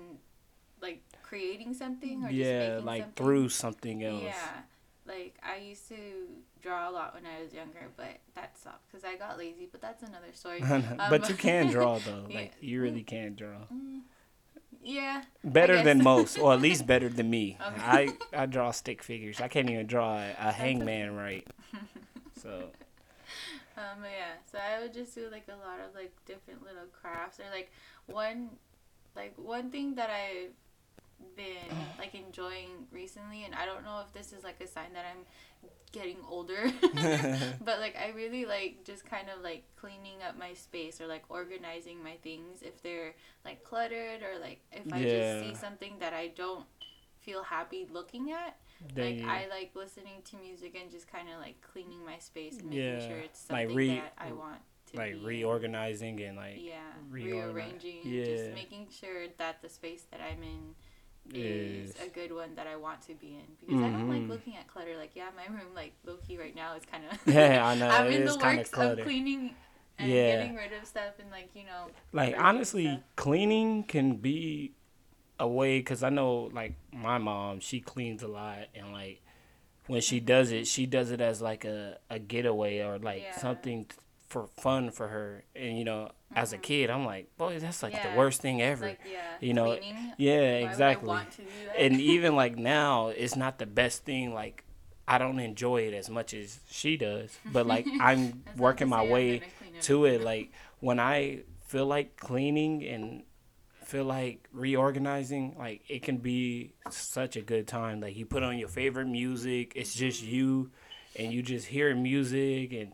like 0.80 1.02
creating 1.22 1.74
something 1.74 2.24
or 2.24 2.28
just 2.28 2.38
yeah 2.38 2.80
like 2.82 3.02
something. 3.02 3.24
through 3.24 3.48
something 3.48 4.04
else. 4.04 4.22
Yeah. 4.22 4.60
Like 5.06 5.38
i 5.42 5.56
used 5.56 5.88
to 5.88 5.96
draw 6.60 6.90
a 6.90 6.92
lot 6.92 7.14
when 7.14 7.24
i 7.24 7.42
was 7.42 7.54
younger 7.54 7.88
but 7.96 8.18
that 8.34 8.58
stopped 8.58 8.84
because 8.90 9.04
i 9.04 9.16
got 9.16 9.38
lazy 9.38 9.66
but 9.70 9.80
that's 9.80 10.02
another 10.02 10.32
story. 10.34 10.62
Um, 10.62 10.84
but 11.10 11.28
you 11.28 11.34
can 11.34 11.70
draw 11.70 11.98
though. 11.98 12.26
Yeah. 12.28 12.36
like 12.40 12.54
you 12.60 12.82
really 12.82 13.02
can 13.02 13.34
draw. 13.34 13.58
Mm, 13.72 14.00
yeah 14.82 15.22
better 15.42 15.82
than 15.82 16.02
most 16.02 16.38
or 16.38 16.52
at 16.52 16.60
least 16.60 16.86
better 16.94 17.08
than 17.08 17.28
me. 17.30 17.58
Okay. 17.60 17.80
i 17.80 18.08
i 18.42 18.46
draw 18.46 18.70
stick 18.70 19.02
figures. 19.02 19.40
I 19.40 19.48
can't 19.48 19.68
even 19.70 19.86
draw 19.86 20.18
a, 20.18 20.34
a 20.38 20.52
hangman 20.52 21.14
right. 21.14 21.46
So 22.42 22.70
um, 23.78 24.02
yeah, 24.02 24.34
so 24.50 24.58
I 24.58 24.80
would 24.82 24.92
just 24.92 25.14
do 25.14 25.28
like 25.30 25.46
a 25.48 25.56
lot 25.56 25.78
of 25.78 25.94
like 25.94 26.12
different 26.26 26.62
little 26.62 26.88
crafts 26.92 27.38
or 27.38 27.44
like 27.54 27.70
one, 28.06 28.50
like 29.14 29.34
one 29.36 29.70
thing 29.70 29.94
that 29.94 30.10
I've 30.10 30.52
been 31.36 31.76
like 31.98 32.14
enjoying 32.14 32.86
recently, 32.90 33.44
and 33.44 33.54
I 33.54 33.66
don't 33.66 33.84
know 33.84 34.02
if 34.04 34.12
this 34.12 34.32
is 34.32 34.42
like 34.42 34.60
a 34.60 34.66
sign 34.66 34.92
that 34.94 35.04
I'm 35.10 35.24
getting 35.92 36.16
older, 36.28 36.72
but 37.64 37.78
like 37.78 37.96
I 37.96 38.12
really 38.14 38.44
like 38.44 38.84
just 38.84 39.04
kind 39.04 39.28
of 39.34 39.42
like 39.42 39.62
cleaning 39.76 40.22
up 40.26 40.36
my 40.36 40.54
space 40.54 41.00
or 41.00 41.06
like 41.06 41.24
organizing 41.28 42.02
my 42.02 42.16
things 42.22 42.62
if 42.62 42.82
they're 42.82 43.14
like 43.44 43.62
cluttered 43.64 44.22
or 44.22 44.40
like 44.40 44.60
if 44.72 44.92
I 44.92 45.02
just 45.02 45.40
see 45.40 45.54
something 45.54 45.94
that 46.00 46.12
I 46.12 46.28
don't 46.28 46.64
feel 47.28 47.42
happy 47.42 47.86
looking 47.92 48.32
at 48.32 48.56
like 48.96 49.22
I 49.24 49.46
like 49.50 49.72
listening 49.74 50.22
to 50.30 50.36
music 50.36 50.76
and 50.80 50.90
just 50.90 51.10
kind 51.10 51.28
of 51.28 51.40
like 51.40 51.60
cleaning 51.60 52.04
my 52.04 52.18
space 52.18 52.58
and 52.58 52.70
making 52.70 52.84
yeah. 52.84 53.08
sure 53.08 53.18
it's 53.18 53.40
something 53.40 53.68
like 53.68 53.76
re- 53.76 53.96
that 53.96 54.12
I 54.16 54.32
want 54.32 54.60
to 54.92 54.96
like 54.96 55.14
be. 55.14 55.26
reorganizing 55.26 56.20
and 56.22 56.36
like 56.36 56.56
yeah 56.58 56.78
rearranging 57.10 58.00
yeah. 58.04 58.24
just 58.24 58.52
making 58.54 58.86
sure 58.90 59.26
that 59.36 59.60
the 59.62 59.68
space 59.68 60.06
that 60.10 60.20
I'm 60.20 60.42
in 60.42 60.74
is, 61.34 61.90
is 61.90 61.96
a 62.00 62.08
good 62.08 62.32
one 62.32 62.54
that 62.54 62.66
I 62.66 62.76
want 62.76 63.02
to 63.02 63.14
be 63.14 63.34
in 63.34 63.56
because 63.60 63.76
mm-hmm. 63.76 63.84
I 63.84 63.90
don't 63.90 64.08
like 64.08 64.20
mm-hmm. 64.20 64.30
looking 64.30 64.56
at 64.56 64.66
clutter 64.66 64.96
like 64.96 65.10
yeah 65.14 65.28
my 65.36 65.52
room 65.54 65.74
like 65.74 65.92
low 66.06 66.16
key 66.26 66.38
right 66.38 66.54
now 66.54 66.74
is 66.76 66.84
kind 66.90 67.04
of 67.10 67.18
yeah 67.34 67.66
I 67.66 67.74
know 67.74 67.88
I'm 67.90 68.06
in 68.10 68.24
the 68.24 68.38
works 68.38 68.72
of 68.72 69.00
cleaning 69.02 69.54
and 69.98 70.10
yeah. 70.10 70.36
getting 70.36 70.54
rid 70.54 70.72
of 70.72 70.86
stuff 70.86 71.14
and 71.18 71.30
like 71.30 71.50
you 71.54 71.64
know 71.64 71.90
like 72.12 72.36
honestly 72.38 73.02
cleaning 73.16 73.82
can 73.82 74.16
be 74.16 74.72
a 75.38 75.46
way 75.48 75.78
because 75.78 76.02
I 76.02 76.10
know 76.10 76.50
like 76.52 76.74
my 76.92 77.18
mom, 77.18 77.60
she 77.60 77.80
cleans 77.80 78.22
a 78.22 78.28
lot 78.28 78.66
and 78.74 78.92
like 78.92 79.22
when 79.86 80.00
she 80.00 80.20
does 80.20 80.52
it, 80.52 80.66
she 80.66 80.86
does 80.86 81.10
it 81.10 81.20
as 81.20 81.40
like 81.40 81.64
a, 81.64 81.98
a 82.10 82.18
getaway 82.18 82.80
or 82.80 82.98
like 82.98 83.22
yeah. 83.22 83.36
something 83.36 83.86
for 84.28 84.46
fun 84.46 84.90
for 84.90 85.08
her. 85.08 85.44
And 85.56 85.78
you 85.78 85.84
know, 85.84 86.10
mm-hmm. 86.10 86.38
as 86.38 86.52
a 86.52 86.56
mm-hmm. 86.56 86.62
kid, 86.62 86.90
I'm 86.90 87.04
like, 87.04 87.36
boy, 87.36 87.58
that's 87.58 87.82
like 87.82 87.94
yeah. 87.94 88.12
the 88.12 88.18
worst 88.18 88.40
thing 88.40 88.62
ever. 88.62 88.88
Like, 88.88 89.00
yeah, 89.10 89.20
you 89.40 89.54
know, 89.54 89.76
Cleaning? 89.76 90.12
yeah, 90.18 90.60
Why 90.60 90.70
exactly. 90.70 91.18
and 91.76 92.00
even 92.00 92.36
like 92.36 92.56
now, 92.56 93.08
it's 93.08 93.36
not 93.36 93.58
the 93.58 93.66
best 93.66 94.04
thing. 94.04 94.34
Like 94.34 94.64
I 95.08 95.18
don't 95.18 95.40
enjoy 95.40 95.82
it 95.82 95.94
as 95.94 96.10
much 96.10 96.34
as 96.34 96.60
she 96.70 96.96
does, 96.96 97.36
but 97.50 97.66
like 97.66 97.86
I'm 98.00 98.44
working 98.56 98.88
my 98.88 99.04
way 99.04 99.42
to 99.82 100.04
it. 100.04 100.22
Like 100.22 100.52
when 100.80 101.00
I 101.00 101.40
feel 101.66 101.86
like 101.86 102.16
cleaning 102.16 102.84
and 102.84 103.22
feel 103.88 104.04
like 104.04 104.46
reorganizing, 104.52 105.56
like 105.58 105.80
it 105.88 106.02
can 106.02 106.18
be 106.18 106.74
such 106.90 107.36
a 107.36 107.40
good 107.40 107.66
time. 107.66 108.00
Like 108.00 108.16
you 108.16 108.26
put 108.26 108.42
on 108.42 108.58
your 108.58 108.68
favorite 108.68 109.08
music, 109.08 109.72
it's 109.74 109.94
just 109.94 110.22
you, 110.22 110.70
and 111.16 111.32
you 111.32 111.42
just 111.42 111.66
hear 111.66 111.94
music 111.94 112.72
and 112.72 112.92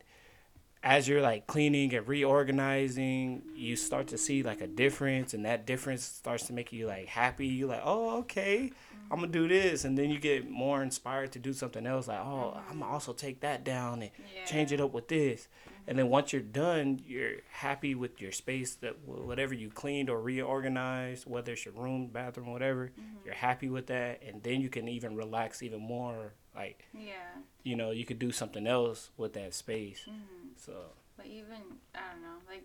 as 0.85 1.09
you're 1.09 1.23
like 1.23 1.47
cleaning 1.47 1.95
and 1.95 2.07
reorganizing, 2.07 3.43
you 3.57 3.75
start 3.75 4.09
to 4.09 4.19
see 4.19 4.43
like 4.43 4.61
a 4.61 4.67
difference, 4.67 5.33
and 5.33 5.47
that 5.47 5.67
difference 5.67 6.05
starts 6.05 6.47
to 6.47 6.53
make 6.53 6.73
you 6.73 6.87
like 6.87 7.07
happy. 7.07 7.47
You 7.47 7.67
like, 7.67 7.81
oh, 7.83 8.19
okay, 8.19 8.71
I'm 9.11 9.21
gonna 9.21 9.33
do 9.33 9.49
this, 9.49 9.85
and 9.85 9.97
then 9.97 10.11
you 10.11 10.19
get 10.19 10.49
more 10.49 10.83
inspired 10.83 11.33
to 11.33 11.39
do 11.39 11.53
something 11.53 11.87
else. 11.87 12.09
Like, 12.09 12.21
oh, 12.21 12.61
I'm 12.69 12.81
gonna 12.81 12.93
also 12.93 13.13
take 13.13 13.41
that 13.41 13.65
down 13.65 14.03
and 14.03 14.11
yeah. 14.35 14.45
change 14.45 14.73
it 14.73 14.81
up 14.81 14.93
with 14.93 15.09
this. 15.09 15.49
And 15.87 15.99
then 15.99 16.09
once 16.09 16.33
you're 16.33 16.41
done, 16.41 17.03
you're 17.05 17.43
happy 17.51 17.95
with 17.95 18.21
your 18.21 18.33
space 18.33 18.75
that 18.77 19.01
whatever 19.07 19.53
you 19.53 19.69
cleaned 19.69 20.09
or 20.09 20.19
reorganized, 20.21 21.27
whether 21.27 21.53
it's 21.53 21.67
your 21.67 21.75
room, 21.75 22.07
bathroom, 22.07 22.51
whatever, 22.51 22.87
mm-hmm. 22.87 23.17
you're 23.25 23.35
happy 23.35 23.69
with 23.69 23.89
that, 23.89 24.23
and 24.27 24.43
then 24.43 24.63
you 24.63 24.71
can 24.71 24.89
even 24.89 25.15
relax 25.15 25.63
even 25.63 25.81
more. 25.81 26.33
Like, 26.55 26.87
yeah, 26.95 27.43
you 27.65 27.77
know, 27.77 27.91
you 27.91 28.05
could 28.05 28.19
do 28.19 28.33
something 28.33 28.67
else 28.67 29.11
with 29.17 29.35
that 29.35 29.53
space. 29.55 30.07
Mm-hmm 30.09 30.45
so. 30.57 30.73
But 31.17 31.27
even 31.27 31.79
I 31.95 32.13
don't 32.13 32.23
know, 32.23 32.39
like 32.49 32.65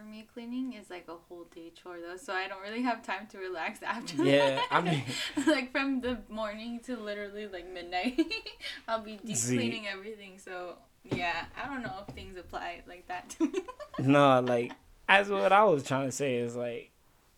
for 0.00 0.06
me, 0.06 0.26
cleaning 0.32 0.72
is 0.72 0.90
like 0.90 1.06
a 1.08 1.16
whole 1.28 1.44
day 1.54 1.72
chore 1.74 1.98
though, 2.00 2.16
so 2.16 2.32
I 2.32 2.48
don't 2.48 2.62
really 2.62 2.82
have 2.82 3.02
time 3.02 3.26
to 3.28 3.38
relax 3.38 3.82
after. 3.86 4.22
Yeah, 4.24 4.56
that. 4.56 4.68
I 4.70 4.80
mean, 4.80 5.02
like 5.46 5.72
from 5.72 6.00
the 6.00 6.18
morning 6.28 6.80
to 6.84 6.96
literally 6.96 7.46
like 7.46 7.70
midnight, 7.72 8.20
I'll 8.88 9.02
be 9.02 9.18
deep 9.24 9.36
cleaning 9.36 9.86
everything. 9.86 10.38
So 10.38 10.76
yeah, 11.04 11.44
I 11.60 11.66
don't 11.66 11.82
know 11.82 12.04
if 12.06 12.14
things 12.14 12.36
apply 12.38 12.82
like 12.86 13.08
that 13.08 13.30
to 13.30 13.46
me. 13.46 13.60
no, 13.98 14.40
like 14.40 14.72
as 15.08 15.28
what 15.28 15.52
I 15.52 15.64
was 15.64 15.84
trying 15.84 16.06
to 16.06 16.12
say 16.12 16.36
is 16.36 16.56
like 16.56 16.92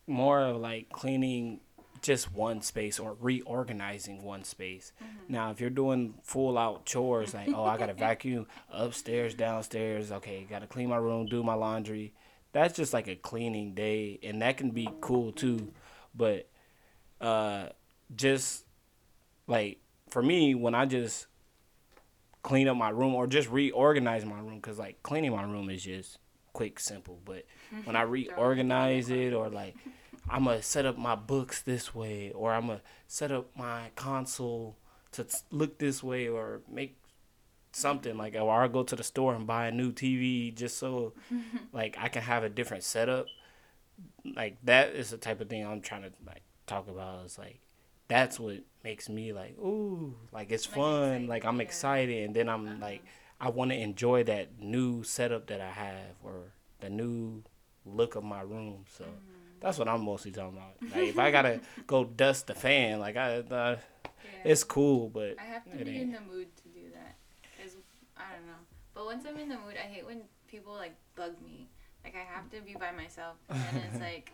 more 0.06 0.40
of 0.40 0.56
like 0.56 0.90
cleaning 0.90 1.60
just 2.00 2.32
one 2.32 2.60
space 2.60 2.98
or 2.98 3.16
reorganizing 3.20 4.22
one 4.22 4.42
space. 4.44 4.92
Mm-hmm. 5.02 5.32
Now, 5.32 5.50
if 5.52 5.60
you're 5.60 5.70
doing 5.70 6.14
full 6.24 6.58
out 6.58 6.84
chores, 6.84 7.32
like, 7.32 7.48
oh, 7.54 7.64
I 7.64 7.78
got 7.78 7.86
to 7.86 7.94
vacuum 7.94 8.48
upstairs, 8.72 9.34
downstairs, 9.34 10.10
okay, 10.10 10.44
got 10.50 10.62
to 10.62 10.66
clean 10.66 10.88
my 10.88 10.96
room, 10.96 11.26
do 11.26 11.44
my 11.44 11.54
laundry, 11.54 12.12
that's 12.52 12.76
just 12.76 12.92
like 12.92 13.08
a 13.08 13.16
cleaning 13.16 13.74
day, 13.74 14.18
and 14.22 14.42
that 14.42 14.56
can 14.56 14.70
be 14.70 14.88
cool 15.00 15.32
too. 15.32 15.72
But 16.14 16.48
uh, 17.20 17.68
just 18.14 18.64
like 19.46 19.78
for 20.10 20.22
me, 20.22 20.54
when 20.54 20.74
I 20.74 20.86
just 20.86 21.26
clean 22.42 22.68
up 22.68 22.76
my 22.76 22.90
room 22.90 23.14
or 23.14 23.26
just 23.26 23.48
reorganize 23.50 24.24
my 24.24 24.38
room, 24.38 24.56
because 24.56 24.78
like 24.78 25.02
cleaning 25.02 25.32
my 25.32 25.44
room 25.44 25.70
is 25.70 25.82
just 25.82 26.18
quick, 26.52 26.78
simple. 26.78 27.18
But 27.24 27.44
when 27.84 27.96
I 27.96 28.02
reorganize 28.02 29.10
it 29.10 29.32
or 29.32 29.48
like 29.48 29.74
I'm 30.28 30.44
gonna 30.44 30.62
set 30.62 30.86
up 30.86 30.98
my 30.98 31.14
books 31.14 31.62
this 31.62 31.94
way, 31.94 32.30
or 32.32 32.52
I'm 32.52 32.66
gonna 32.66 32.82
set 33.08 33.32
up 33.32 33.56
my 33.56 33.90
console 33.96 34.76
to 35.12 35.26
look 35.50 35.78
this 35.78 36.02
way, 36.02 36.28
or 36.28 36.60
make 36.70 36.96
something 37.72 38.16
like, 38.16 38.34
or 38.34 38.62
I 38.62 38.68
go 38.68 38.82
to 38.82 38.96
the 38.96 39.02
store 39.02 39.34
and 39.34 39.46
buy 39.46 39.66
a 39.66 39.72
new 39.72 39.92
TV 39.92 40.54
just 40.54 40.78
so, 40.78 41.14
like, 41.72 41.96
I 41.98 42.08
can 42.08 42.22
have 42.22 42.44
a 42.44 42.48
different 42.48 42.84
setup. 42.84 43.26
Like 44.24 44.56
that 44.64 44.90
is 44.90 45.10
the 45.10 45.16
type 45.16 45.40
of 45.40 45.48
thing 45.48 45.66
I'm 45.66 45.80
trying 45.80 46.02
to 46.02 46.12
like 46.26 46.42
talk 46.66 46.88
about. 46.88 47.26
Is 47.26 47.38
like 47.38 47.60
that's 48.08 48.38
what 48.40 48.58
makes 48.82 49.08
me 49.08 49.32
like, 49.32 49.58
ooh, 49.58 50.14
like 50.32 50.50
it's 50.50 50.66
like 50.66 50.76
fun. 50.76 51.02
Excited, 51.02 51.28
like 51.28 51.44
I'm 51.44 51.56
yeah. 51.56 51.62
excited, 51.62 52.24
and 52.24 52.34
then 52.34 52.48
I'm 52.48 52.66
uh-huh. 52.66 52.76
like, 52.80 53.04
I 53.40 53.50
want 53.50 53.70
to 53.70 53.76
enjoy 53.76 54.24
that 54.24 54.58
new 54.60 55.02
setup 55.02 55.48
that 55.48 55.60
I 55.60 55.70
have, 55.70 56.16
or 56.24 56.52
the 56.80 56.90
new 56.90 57.42
look 57.84 58.14
of 58.14 58.24
my 58.24 58.40
room. 58.40 58.84
So. 58.96 59.04
Mm-hmm 59.04 59.42
that's 59.62 59.78
what 59.78 59.88
I'm 59.88 60.04
mostly 60.04 60.32
talking 60.32 60.58
about. 60.58 60.74
Like 60.94 61.08
if 61.08 61.18
I 61.18 61.30
gotta 61.30 61.60
go 61.86 62.04
dust 62.04 62.48
the 62.48 62.54
fan, 62.54 62.98
like 62.98 63.16
I, 63.16 63.36
uh, 63.36 63.76
yeah. 64.04 64.30
it's 64.44 64.64
cool, 64.64 65.08
but 65.08 65.36
I 65.38 65.44
have 65.44 65.64
to 65.70 65.84
be 65.84 66.00
in 66.00 66.12
the 66.12 66.20
mood 66.20 66.54
to 66.56 66.68
do 66.68 66.90
that. 66.92 67.16
Cause 67.56 67.76
I 68.16 68.34
don't 68.34 68.46
know. 68.46 68.52
But 68.94 69.06
once 69.06 69.24
I'm 69.28 69.36
in 69.38 69.48
the 69.48 69.56
mood, 69.56 69.76
I 69.82 69.86
hate 69.86 70.06
when 70.06 70.22
people 70.48 70.74
like 70.74 70.94
bug 71.16 71.32
me. 71.44 71.68
Like 72.04 72.14
I 72.16 72.34
have 72.34 72.50
to 72.50 72.60
be 72.60 72.74
by 72.74 72.92
myself, 72.92 73.36
and 73.48 73.82
it's 73.88 74.00
like. 74.00 74.32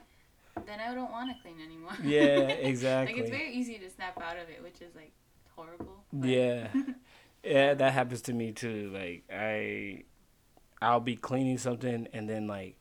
Then 0.67 0.81
I 0.81 0.93
don't 0.93 1.13
want 1.13 1.31
to 1.31 1.41
clean 1.41 1.61
anymore. 1.65 1.93
Yeah, 2.03 2.49
exactly. 2.49 3.15
like 3.15 3.23
it's 3.23 3.31
very 3.31 3.53
easy 3.53 3.79
to 3.79 3.89
snap 3.89 4.21
out 4.21 4.37
of 4.39 4.49
it, 4.51 4.61
which 4.63 4.81
is 4.81 4.95
like 4.97 5.13
horrible. 5.55 6.05
Yeah, 6.13 6.69
yeah, 7.45 7.75
that 7.75 7.93
happens 7.93 8.23
to 8.23 8.33
me 8.33 8.53
too. 8.53 8.91
Like 8.93 9.25
I, 9.33 10.05
I'll 10.81 11.01
be 11.01 11.17
cleaning 11.17 11.59
something, 11.59 12.09
and 12.13 12.29
then 12.29 12.47
like 12.47 12.77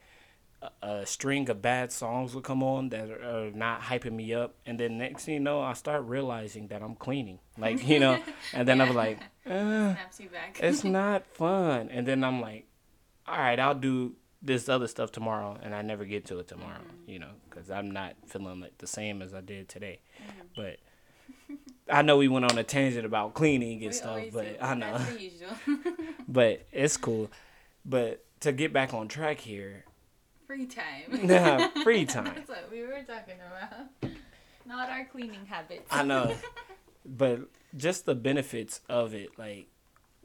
a 0.81 1.05
string 1.05 1.49
of 1.49 1.61
bad 1.61 1.91
songs 1.91 2.33
will 2.33 2.41
come 2.41 2.63
on 2.63 2.89
that 2.89 3.09
are 3.09 3.51
not 3.53 3.81
hyping 3.81 4.13
me 4.13 4.33
up, 4.33 4.55
and 4.65 4.79
then 4.79 4.97
next 4.97 5.25
thing 5.25 5.35
you 5.35 5.39
know, 5.39 5.61
I 5.61 5.73
start 5.73 6.03
realizing 6.03 6.67
that 6.67 6.81
I'm 6.81 6.95
cleaning, 6.95 7.39
like 7.57 7.87
you 7.87 7.99
know, 7.99 8.19
and 8.53 8.67
then 8.67 8.77
yeah. 8.77 8.85
I'm 8.85 8.95
like, 8.95 9.19
eh, 9.49 9.95
it's 10.59 10.83
not 10.83 11.25
fun, 11.33 11.89
and 11.89 12.07
then 12.07 12.23
I'm 12.23 12.41
like, 12.41 12.67
all 13.27 13.37
right, 13.37 13.59
I'll 13.59 13.75
do 13.75 14.13
this 14.41 14.69
other 14.69 14.87
stuff 14.87 15.11
tomorrow, 15.11 15.57
and 15.61 15.73
I 15.73 15.81
never 15.81 16.05
get 16.05 16.25
to 16.27 16.39
it 16.39 16.47
tomorrow, 16.47 16.79
mm-hmm. 16.79 17.09
you 17.09 17.19
know, 17.19 17.31
because 17.49 17.69
I'm 17.69 17.91
not 17.91 18.15
feeling 18.25 18.61
like 18.61 18.77
the 18.77 18.87
same 18.87 19.21
as 19.21 19.33
I 19.33 19.41
did 19.41 19.69
today, 19.69 19.99
mm-hmm. 20.21 20.47
but. 20.55 20.77
I 21.89 22.01
know 22.01 22.17
we 22.17 22.27
went 22.27 22.43
on 22.51 22.57
a 22.57 22.65
tangent 22.65 23.05
about 23.05 23.33
cleaning 23.33 23.77
and 23.77 23.87
we 23.87 23.91
stuff, 23.93 24.19
but 24.33 24.43
do. 24.43 24.55
I 24.59 24.75
know. 24.75 24.99
but 26.27 26.65
it's 26.73 26.97
cool. 26.97 27.31
But 27.85 28.25
to 28.41 28.51
get 28.51 28.73
back 28.73 28.93
on 28.93 29.07
track 29.07 29.39
here, 29.39 29.85
Free 30.47 30.65
time. 30.65 31.27
Yeah, 31.29 31.67
free 31.83 32.05
time. 32.05 32.31
That's 32.33 32.47
what 32.47 32.71
we 32.71 32.81
were 32.81 33.03
talking 33.05 33.35
about. 33.35 34.11
Not 34.65 34.89
our 34.89 35.03
cleaning 35.03 35.45
habits. 35.45 35.87
I 35.91 36.03
know. 36.03 36.35
But 37.05 37.41
just 37.75 38.05
the 38.05 38.15
benefits 38.15 38.81
of 38.89 39.13
it, 39.13 39.37
like 39.37 39.67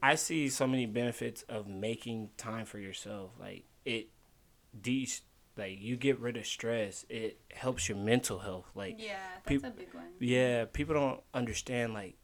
I 0.03 0.17
see 0.17 0.49
so 0.49 0.67
many 0.67 0.87
benefits 0.87 1.43
of 1.49 1.69
making 1.69 2.31
time 2.37 2.67
for 2.67 2.79
yourself. 2.79 3.31
Like 3.39 3.65
it 3.85 4.09
de 4.81 5.09
like 5.57 5.81
you 5.81 5.97
get 5.97 6.19
rid 6.19 6.37
of 6.37 6.47
stress. 6.47 7.05
It 7.09 7.39
helps 7.53 7.89
your 7.89 7.99
mental 7.99 8.39
health. 8.41 8.67
Like 8.75 8.97
Yeah, 8.99 9.17
that's 9.45 9.65
a 9.65 9.71
big 9.71 9.93
one. 9.93 10.05
Yeah, 10.19 10.65
people 10.73 10.95
don't 10.95 11.21
understand 11.35 11.95
like 11.95 12.17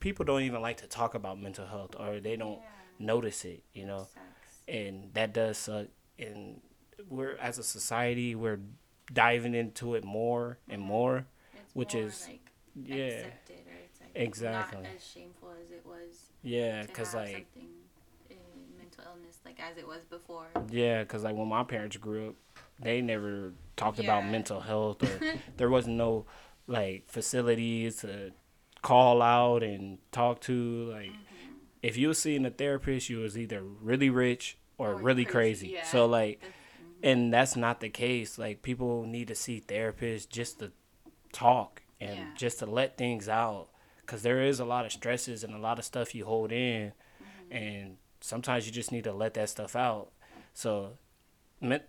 people 0.00 0.24
don't 0.24 0.42
even 0.42 0.60
like 0.60 0.78
to 0.78 0.86
talk 0.86 1.14
about 1.14 1.40
mental 1.40 1.66
health 1.66 1.96
or 1.98 2.20
they 2.20 2.36
don't 2.36 2.60
yeah. 2.60 3.06
notice 3.06 3.44
it, 3.44 3.62
you 3.72 3.86
know. 3.86 4.08
And 4.66 5.12
that 5.14 5.34
does 5.34 5.58
suck 5.58 5.86
and 6.18 6.60
we're 7.08 7.36
as 7.36 7.58
a 7.58 7.62
society 7.62 8.34
we're 8.34 8.60
diving 9.12 9.54
into 9.54 9.94
it 9.94 10.04
more 10.04 10.58
and 10.68 10.80
more, 10.80 11.26
it's 11.54 11.74
which 11.74 11.94
more, 11.94 12.04
is 12.04 12.26
like, 12.28 12.50
yeah, 12.74 13.22
like 13.24 13.63
exactly 14.14 14.82
not 14.82 14.90
as 14.96 15.06
shameful 15.06 15.50
as 15.62 15.70
it 15.70 15.84
was. 15.84 16.30
Yeah, 16.42 16.82
because 16.82 17.14
like 17.14 17.46
mental 18.78 19.04
illness 19.06 19.38
like 19.44 19.60
as 19.60 19.76
it 19.76 19.86
was 19.86 20.04
before. 20.04 20.46
Yeah, 20.70 21.02
because 21.02 21.24
like 21.24 21.36
when 21.36 21.48
my 21.48 21.64
parents 21.64 21.96
grew 21.96 22.28
up, 22.28 22.34
they 22.80 23.00
never 23.00 23.52
talked 23.76 23.98
yeah. 23.98 24.04
about 24.04 24.30
mental 24.30 24.60
health 24.60 25.02
or 25.02 25.20
there 25.56 25.70
wasn't 25.70 25.96
no 25.96 26.26
like 26.66 27.04
facilities 27.08 27.96
to 27.96 28.32
call 28.82 29.22
out 29.22 29.62
and 29.62 29.98
talk 30.12 30.40
to 30.42 30.90
like. 30.92 31.10
Mm-hmm. 31.10 31.20
If 31.82 31.98
you 31.98 32.08
was 32.08 32.18
seeing 32.18 32.46
a 32.46 32.50
therapist, 32.50 33.10
you 33.10 33.18
was 33.18 33.36
either 33.36 33.62
really 33.62 34.08
rich 34.08 34.56
or, 34.78 34.92
or 34.92 34.96
really 34.96 35.26
crazy. 35.26 35.66
crazy. 35.66 35.74
Yeah. 35.74 35.84
So 35.84 36.06
like, 36.06 36.40
and 37.02 37.32
that's 37.32 37.56
not 37.56 37.80
the 37.80 37.90
case 37.90 38.38
like 38.38 38.62
people 38.62 39.04
need 39.04 39.28
to 39.28 39.34
see 39.34 39.60
therapists 39.60 40.28
just 40.28 40.60
to 40.60 40.72
talk 41.32 41.82
and 42.00 42.16
yeah. 42.16 42.24
just 42.36 42.60
to 42.60 42.66
let 42.66 42.96
things 42.96 43.28
out 43.28 43.68
because 44.04 44.22
there 44.22 44.42
is 44.42 44.60
a 44.60 44.64
lot 44.64 44.84
of 44.84 44.92
stresses 44.92 45.44
and 45.44 45.54
a 45.54 45.58
lot 45.58 45.78
of 45.78 45.84
stuff 45.84 46.14
you 46.14 46.24
hold 46.24 46.52
in 46.52 46.92
mm-hmm. 46.92 47.56
and 47.56 47.96
sometimes 48.20 48.66
you 48.66 48.72
just 48.72 48.92
need 48.92 49.04
to 49.04 49.12
let 49.12 49.34
that 49.34 49.48
stuff 49.48 49.76
out 49.76 50.10
so 50.52 50.98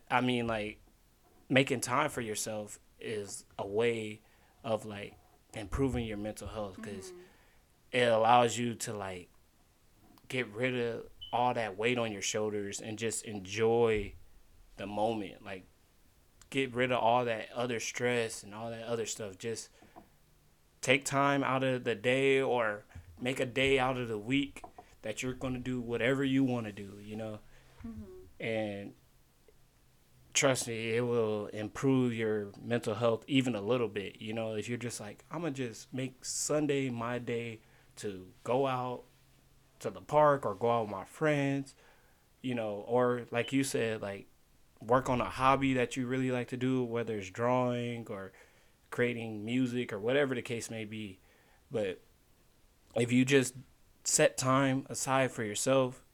i 0.09 0.21
mean 0.21 0.47
like 0.47 0.79
making 1.49 1.81
time 1.81 2.09
for 2.09 2.21
yourself 2.21 2.79
is 2.99 3.45
a 3.59 3.67
way 3.67 4.21
of 4.63 4.85
like 4.85 5.15
improving 5.53 6.05
your 6.05 6.17
mental 6.17 6.47
health 6.47 6.75
because 6.75 7.07
mm-hmm. 7.07 7.97
it 7.97 8.11
allows 8.11 8.57
you 8.57 8.73
to 8.73 8.93
like 8.93 9.29
get 10.27 10.47
rid 10.53 10.77
of 10.77 11.03
all 11.31 11.53
that 11.53 11.77
weight 11.77 11.97
on 11.97 12.11
your 12.11 12.21
shoulders 12.21 12.81
and 12.81 12.97
just 12.97 13.25
enjoy 13.25 14.13
the 14.77 14.87
moment. 14.87 15.43
Like 15.43 15.65
get 16.49 16.73
rid 16.73 16.91
of 16.91 16.99
all 16.99 17.25
that 17.25 17.49
other 17.53 17.79
stress 17.79 18.43
and 18.43 18.53
all 18.53 18.69
that 18.69 18.83
other 18.83 19.05
stuff. 19.05 19.37
Just 19.37 19.69
take 20.85 21.03
time 21.03 21.43
out 21.43 21.63
of 21.63 21.83
the 21.83 21.95
day 21.95 22.39
or 22.39 22.85
make 23.19 23.39
a 23.39 23.45
day 23.45 23.79
out 23.79 23.97
of 23.97 24.07
the 24.07 24.19
week 24.19 24.61
that 25.01 25.23
you're 25.23 25.33
going 25.33 25.55
to 25.55 25.59
do 25.59 25.81
whatever 25.81 26.23
you 26.23 26.43
want 26.43 26.67
to 26.67 26.71
do, 26.71 26.99
you 27.01 27.15
know? 27.15 27.39
Mm-hmm. 27.85 28.45
And 28.45 28.93
trust 30.35 30.67
me, 30.67 30.95
it 30.95 31.01
will 31.01 31.47
improve 31.47 32.13
your 32.13 32.49
mental 32.63 32.93
health 32.93 33.23
even 33.27 33.55
a 33.55 33.61
little 33.61 33.87
bit. 33.87 34.21
You 34.21 34.33
know, 34.33 34.53
if 34.53 34.69
you're 34.69 34.77
just 34.77 34.99
like, 34.99 35.25
I'm 35.31 35.41
going 35.41 35.55
to 35.55 35.69
just 35.69 35.91
make 35.91 36.23
Sunday 36.23 36.91
my 36.91 37.17
day 37.17 37.61
to 37.97 38.27
go 38.43 38.67
out 38.67 39.05
to 39.79 39.89
the 39.89 40.01
park 40.01 40.45
or 40.45 40.53
go 40.53 40.69
out 40.69 40.81
with 40.83 40.91
my 40.91 41.05
friends, 41.05 41.73
you 42.43 42.53
know, 42.53 42.85
or 42.87 43.23
like 43.31 43.51
you 43.51 43.63
said, 43.63 44.03
like 44.03 44.27
work 44.79 45.09
on 45.09 45.19
a 45.19 45.25
hobby 45.25 45.73
that 45.73 45.97
you 45.97 46.05
really 46.05 46.29
like 46.29 46.49
to 46.49 46.57
do, 46.57 46.83
whether 46.83 47.17
it's 47.17 47.31
drawing 47.31 48.05
or 48.07 48.33
creating 48.95 49.43
music 49.43 49.91
or 49.91 49.99
whatever 49.99 50.33
the 50.33 50.41
case 50.41 50.71
may 50.71 50.85
be. 50.85 51.19
But 51.69 51.99
if 52.95 53.11
you 53.11 53.25
just 53.25 53.53
set 54.05 54.37
time 54.37 54.85
aside 54.89 55.31
for 55.31 55.43
yourself, 55.43 56.05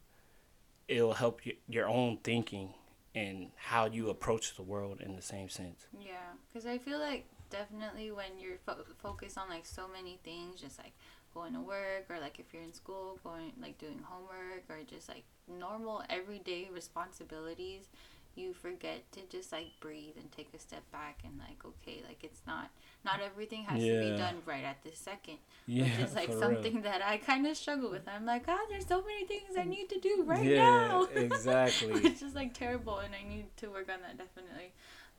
it'll 0.88 1.14
help 1.14 1.42
your 1.68 1.88
own 1.88 2.18
thinking 2.24 2.74
and 3.14 3.50
how 3.54 3.86
you 3.86 4.10
approach 4.10 4.56
the 4.56 4.62
world 4.62 5.00
in 5.00 5.14
the 5.14 5.22
same 5.22 5.48
sense. 5.48 5.86
Yeah, 5.96 6.34
because 6.48 6.66
I 6.66 6.78
feel 6.78 6.98
like 6.98 7.24
definitely 7.50 8.10
when 8.10 8.40
you're 8.40 8.58
fo- 8.66 8.84
focused 9.00 9.38
on 9.38 9.48
like 9.48 9.64
so 9.64 9.86
many 9.86 10.18
things, 10.24 10.60
just 10.60 10.76
like 10.78 10.92
going 11.32 11.52
to 11.52 11.60
work 11.60 12.06
or 12.10 12.18
like 12.18 12.40
if 12.40 12.46
you're 12.52 12.64
in 12.64 12.74
school, 12.74 13.16
going 13.22 13.52
like 13.60 13.78
doing 13.78 14.00
homework 14.02 14.64
or 14.68 14.82
just 14.84 15.08
like 15.08 15.22
normal 15.46 16.02
everyday 16.10 16.68
responsibilities, 16.74 17.90
you 18.34 18.54
forget 18.54 19.10
to 19.12 19.20
just 19.28 19.52
like 19.52 19.68
breathe 19.80 20.14
and 20.16 20.30
take 20.32 20.48
a 20.54 20.58
step 20.58 20.82
back 20.90 21.20
and 21.24 21.38
like 21.38 21.64
okay 21.64 22.02
like 22.06 22.22
it's 22.22 22.40
not 22.46 22.70
not 23.04 23.20
everything 23.20 23.64
has 23.64 23.82
yeah. 23.82 23.94
to 23.94 24.10
be 24.10 24.16
done 24.16 24.36
right 24.46 24.64
at 24.64 24.82
this 24.82 24.98
second 24.98 25.36
yeah 25.66 25.84
which 25.84 26.08
is 26.08 26.14
like 26.14 26.32
something 26.32 26.74
real. 26.74 26.82
that 26.82 27.02
i 27.04 27.16
kind 27.16 27.46
of 27.46 27.56
struggle 27.56 27.90
with. 27.90 28.02
I'm 28.08 28.24
like 28.24 28.44
ah 28.48 28.56
oh, 28.58 28.66
there's 28.70 28.86
so 28.86 29.02
many 29.02 29.26
things 29.26 29.56
i 29.58 29.64
need 29.64 29.88
to 29.90 30.00
do 30.00 30.24
right 30.26 30.44
yeah, 30.44 30.88
now. 30.88 31.08
exactly. 31.14 31.92
It's 32.04 32.20
just 32.20 32.34
like 32.34 32.54
terrible 32.54 32.98
and 32.98 33.14
i 33.14 33.28
need 33.28 33.46
to 33.58 33.68
work 33.68 33.88
on 33.88 34.00
that 34.02 34.18
definitely. 34.18 34.72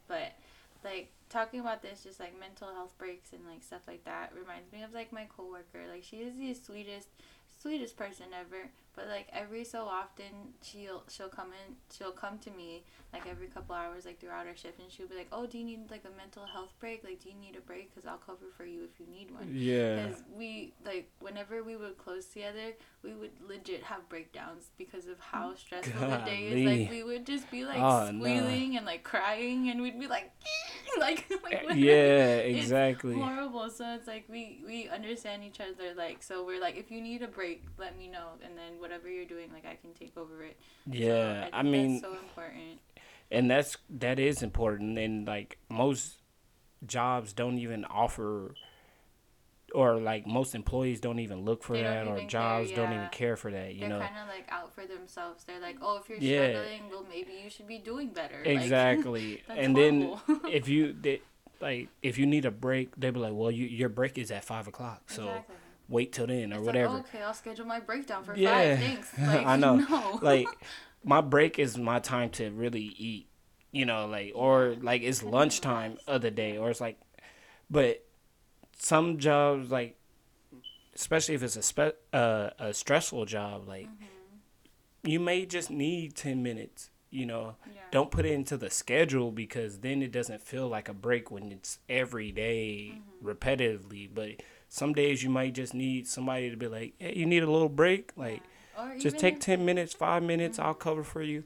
But 0.08 0.34
like 0.84 1.12
talking 1.30 1.60
about 1.60 1.82
this 1.82 2.04
just 2.04 2.20
like 2.20 2.40
mental 2.40 2.68
health 2.74 2.94
breaks 2.98 3.34
and 3.34 3.42
like 3.50 3.64
stuff 3.64 3.82
like 3.88 4.04
that 4.06 4.32
reminds 4.38 4.72
me 4.72 4.84
of 4.84 4.94
like 4.94 5.12
my 5.12 5.26
coworker. 5.36 5.88
Like 5.92 6.04
she 6.04 6.18
is 6.18 6.36
the 6.36 6.54
sweetest 6.54 7.08
sweetest 7.60 7.96
person 7.96 8.26
ever 8.38 8.70
but 8.96 9.08
like 9.08 9.28
every 9.34 9.64
so 9.64 9.86
often 9.86 10.54
she'll 10.62 11.04
she'll 11.10 11.30
come 11.30 11.48
in 11.48 11.76
she'll 11.96 12.12
come 12.12 12.38
to 12.38 12.52
me 12.52 12.84
like 13.12 13.28
every 13.28 13.48
couple 13.48 13.76
hours 13.76 14.06
like 14.06 14.20
throughout 14.20 14.48
our 14.48 14.56
shift 14.56 14.80
and 14.80 14.92
she'll 14.92 15.08
be 15.08 15.16
like 15.16 15.28
oh 15.32 15.46
do 15.46 15.58
you 15.58 15.64
need 15.64 15.80
like 15.92 16.04
a 16.06 16.18
mental 16.18 16.46
health 16.46 16.74
break? 16.80 17.04
Like 17.04 17.22
do 17.22 17.30
you 17.30 17.36
need 17.36 17.56
a 17.56 17.62
break? 17.62 17.94
Because 17.94 18.08
i'll 18.08 18.18
cover 18.18 18.46
for 18.56 18.66
you 18.66 18.84
if 18.84 19.00
you 19.00 19.06
need 19.08 19.32
one. 19.32 19.50
Yeah. 19.52 20.08
Because 20.08 20.24
we 20.36 20.74
like 20.86 21.10
whenever 21.20 21.64
we 21.64 21.76
would 21.76 21.98
close 21.98 22.26
together 22.26 22.74
we 23.04 23.14
would 23.14 23.32
legit 23.48 23.84
have 23.84 24.08
breakdowns 24.10 24.70
because 24.78 25.08
of 25.08 25.20
how 25.20 25.54
stressful 25.56 26.00
Golly. 26.00 26.18
the 26.18 26.26
day 26.26 26.44
is. 26.48 26.66
Like 26.66 26.90
we 26.90 27.04
would 27.04 27.26
just 27.26 27.50
be 27.52 27.66
like 27.66 27.80
oh, 27.80 28.08
squealing 28.08 28.72
no. 28.72 28.78
and 28.78 28.86
like 28.86 29.04
crying 29.04 29.70
and 29.70 29.82
we'd 29.82 30.00
be 30.00 30.08
like 30.08 30.32
like, 31.00 31.26
like 31.44 31.64
eh, 31.70 31.74
yeah 31.76 32.36
exactly. 32.38 33.16
horrible. 33.16 33.70
So 33.70 33.86
it's 33.96 34.08
like 34.08 34.26
we 34.30 34.64
we 34.66 34.90
understand 34.90 35.44
each 35.44 35.60
other 35.60 35.94
like 35.96 36.24
so 36.24 36.46
we're 36.46 36.62
like 36.62 36.78
if 36.78 36.92
you 36.92 37.02
need 37.02 37.22
a 37.22 37.28
break 37.28 37.64
let 37.78 37.98
me 37.98 38.08
know 38.08 38.30
and 38.44 38.58
then 38.58 38.80
whatever 38.84 39.10
you're 39.10 39.26
doing, 39.26 39.50
like 39.52 39.66
I 39.66 39.76
can 39.76 39.94
take 39.94 40.16
over 40.18 40.44
it. 40.44 40.60
Yeah, 40.86 41.46
so 41.46 41.50
I, 41.54 41.60
I 41.60 41.64
mean, 41.64 42.02
so 42.02 42.12
important. 42.12 42.80
And 43.32 43.50
that's 43.50 43.78
that 43.90 44.20
is 44.20 44.44
important, 44.44 45.00
and 45.00 45.26
like 45.26 45.58
most 45.70 46.18
jobs 46.86 47.34
don't 47.34 47.58
even 47.58 47.86
offer 47.86 48.54
or 49.74 49.96
like 49.98 50.28
most 50.28 50.54
employees 50.54 51.00
don't 51.00 51.20
even 51.20 51.46
look 51.46 51.64
for 51.64 51.78
they 51.78 51.84
that 51.84 52.08
or 52.08 52.20
jobs 52.26 52.70
care, 52.70 52.78
yeah. 52.78 52.86
don't 52.86 52.94
even 52.94 53.10
care 53.10 53.36
for 53.36 53.50
that 53.50 53.74
you 53.74 53.80
they're 53.80 53.90
know 53.90 54.00
kind 54.00 54.18
of 54.22 54.28
like 54.28 54.46
out 54.50 54.72
for 54.76 54.86
themselves 54.86 55.46
they're 55.46 55.62
like 55.62 55.78
oh 55.82 55.98
if 55.98 56.10
you're 56.10 56.18
yeah. 56.20 56.52
struggling 56.52 56.82
well 56.92 57.06
maybe 57.10 57.32
you 57.44 57.50
should 57.50 57.66
be 57.66 57.80
doing 57.80 58.10
better 58.10 58.42
exactly 58.44 59.42
like, 59.50 59.58
and 59.58 59.76
horrible. 59.76 60.22
then 60.28 60.40
if 60.52 60.68
you 60.68 60.94
they, 61.02 61.22
like 61.62 61.88
if 62.02 62.18
you 62.18 62.26
need 62.26 62.46
a 62.46 62.52
break 62.52 62.94
they'll 62.98 63.14
be 63.14 63.20
like 63.20 63.34
well 63.34 63.50
you, 63.50 63.66
your 63.66 63.90
break 63.90 64.18
is 64.18 64.30
at 64.30 64.44
five 64.44 64.68
o'clock 64.68 65.04
so 65.08 65.24
exactly 65.24 65.56
wait 65.88 66.14
till 66.14 66.28
then 66.28 66.54
or 66.54 66.58
it's 66.58 66.66
whatever. 66.66 66.94
Like, 66.96 67.06
okay, 67.08 67.22
I'll 67.22 67.34
schedule 67.34 67.66
my 67.66 67.80
breakdown 67.80 68.24
for 68.24 68.36
yeah. 68.36 68.76
five. 68.76 68.80
Thanks. 68.80 69.12
Like, 69.20 69.46
I 69.46 69.56
know. 69.58 69.76
No. 69.78 70.20
like 70.22 70.48
my 71.04 71.22
break 71.22 71.60
is 71.60 71.78
my 71.78 72.00
time 72.00 72.30
to 72.32 72.50
really 72.52 72.94
eat. 72.98 73.28
You 73.72 73.86
know, 73.86 74.06
like 74.06 74.34
or 74.36 74.76
like 74.82 75.02
it's 75.02 75.24
lunchtime 75.24 75.98
of 76.06 76.22
the 76.22 76.30
day, 76.30 76.58
or 76.58 76.70
it's 76.70 76.80
like, 76.80 77.00
but 77.72 78.06
some 78.78 79.18
jobs 79.18 79.72
like, 79.72 79.98
especially 80.94 81.34
if 81.34 81.42
it's 81.42 81.56
a 81.56 81.64
spe- 81.64 81.98
uh, 82.14 82.52
a 82.60 82.72
stressful 82.72 83.26
job, 83.26 83.68
like 83.68 83.88
mm-hmm. 83.88 85.10
you 85.10 85.20
may 85.20 85.48
just 85.48 85.72
need 85.72 86.16
ten 86.16 86.44
minutes. 86.44 86.92
You 87.10 87.26
know, 87.26 87.56
yeah. 87.66 87.82
don't 87.90 88.12
put 88.12 88.26
it 88.26 88.32
into 88.32 88.58
the 88.58 88.70
schedule 88.70 89.32
because 89.32 89.80
then 89.80 90.04
it 90.04 90.12
doesn't 90.12 90.42
feel 90.42 90.68
like 90.68 90.88
a 90.88 90.94
break 90.94 91.32
when 91.32 91.52
it's 91.52 91.80
every 91.90 92.32
day 92.32 92.94
mm-hmm. 92.94 93.28
repetitively. 93.28 94.08
But 94.14 94.44
some 94.74 94.92
days 94.92 95.22
you 95.22 95.30
might 95.30 95.54
just 95.54 95.76
need 95.76 96.08
somebody 96.08 96.50
to 96.50 96.58
be 96.58 96.68
like, 96.68 96.96
hey, 96.98 97.14
you 97.16 97.28
need 97.28 97.44
a 97.44 97.52
little 97.52 97.70
break. 97.70 98.12
Like, 98.16 98.42
just 98.98 99.20
take 99.20 99.40
10 99.40 99.64
minutes, 99.64 99.94
five 99.94 100.24
minutes, 100.24 100.58
mm-hmm. 100.58 100.66
I'll 100.66 100.74
cover 100.74 101.04
for 101.04 101.22
you 101.22 101.44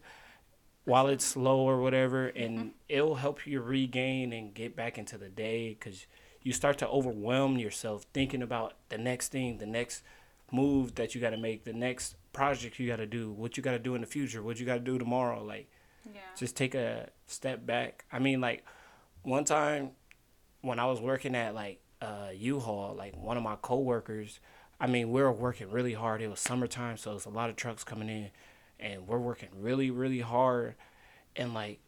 while 0.85 1.07
it's 1.07 1.25
slow 1.25 1.59
or 1.59 1.81
whatever. 1.81 2.27
And 2.27 2.57
mm-hmm. 2.57 2.67
it'll 2.87 3.15
help 3.15 3.45
you 3.45 3.59
regain 3.59 4.31
and 4.31 4.53
get 4.53 4.77
back 4.77 4.97
into 4.97 5.17
the 5.17 5.27
day 5.27 5.75
because 5.77 6.07
you 6.41 6.53
start 6.53 6.77
to 6.77 6.87
overwhelm 6.87 7.57
yourself 7.57 8.05
thinking 8.13 8.41
about 8.41 8.75
the 8.87 8.97
next 8.97 9.27
thing, 9.27 9.57
the 9.57 9.65
next 9.65 10.03
move 10.49 10.95
that 10.95 11.13
you 11.13 11.19
got 11.19 11.31
to 11.31 11.37
make, 11.37 11.65
the 11.65 11.73
next 11.73 12.15
project 12.31 12.79
you 12.79 12.87
got 12.87 12.95
to 12.95 13.05
do, 13.05 13.29
what 13.33 13.57
you 13.57 13.61
got 13.61 13.71
to 13.71 13.79
do 13.79 13.93
in 13.93 13.99
the 13.99 14.07
future, 14.07 14.41
what 14.41 14.57
you 14.57 14.65
got 14.65 14.75
to 14.75 14.79
do 14.79 14.97
tomorrow. 14.97 15.43
Like, 15.43 15.69
yeah. 16.05 16.21
just 16.37 16.55
take 16.55 16.75
a 16.75 17.09
step 17.25 17.65
back. 17.65 18.05
I 18.09 18.19
mean, 18.19 18.39
like, 18.39 18.63
one 19.23 19.43
time 19.43 19.91
when 20.61 20.79
I 20.79 20.85
was 20.85 21.01
working 21.01 21.35
at 21.35 21.53
like 21.53 21.81
uh, 22.01 22.29
U-Haul, 22.33 22.95
like 22.95 23.15
one 23.15 23.37
of 23.37 23.43
my 23.43 23.55
coworkers, 23.61 24.39
I 24.79 24.87
mean, 24.87 25.11
we 25.11 25.21
were 25.21 25.31
working 25.31 25.71
really 25.71 25.93
hard. 25.93 26.21
It 26.21 26.29
was 26.29 26.39
summertime, 26.39 26.97
so 26.97 27.15
it's 27.15 27.25
a 27.25 27.29
lot 27.29 27.49
of 27.49 27.55
trucks 27.55 27.83
coming 27.83 28.09
in, 28.09 28.29
and 28.79 29.07
we're 29.07 29.17
working 29.19 29.49
really, 29.59 29.89
really 29.89 30.19
hard. 30.19 30.75
And 31.35 31.53
like, 31.53 31.79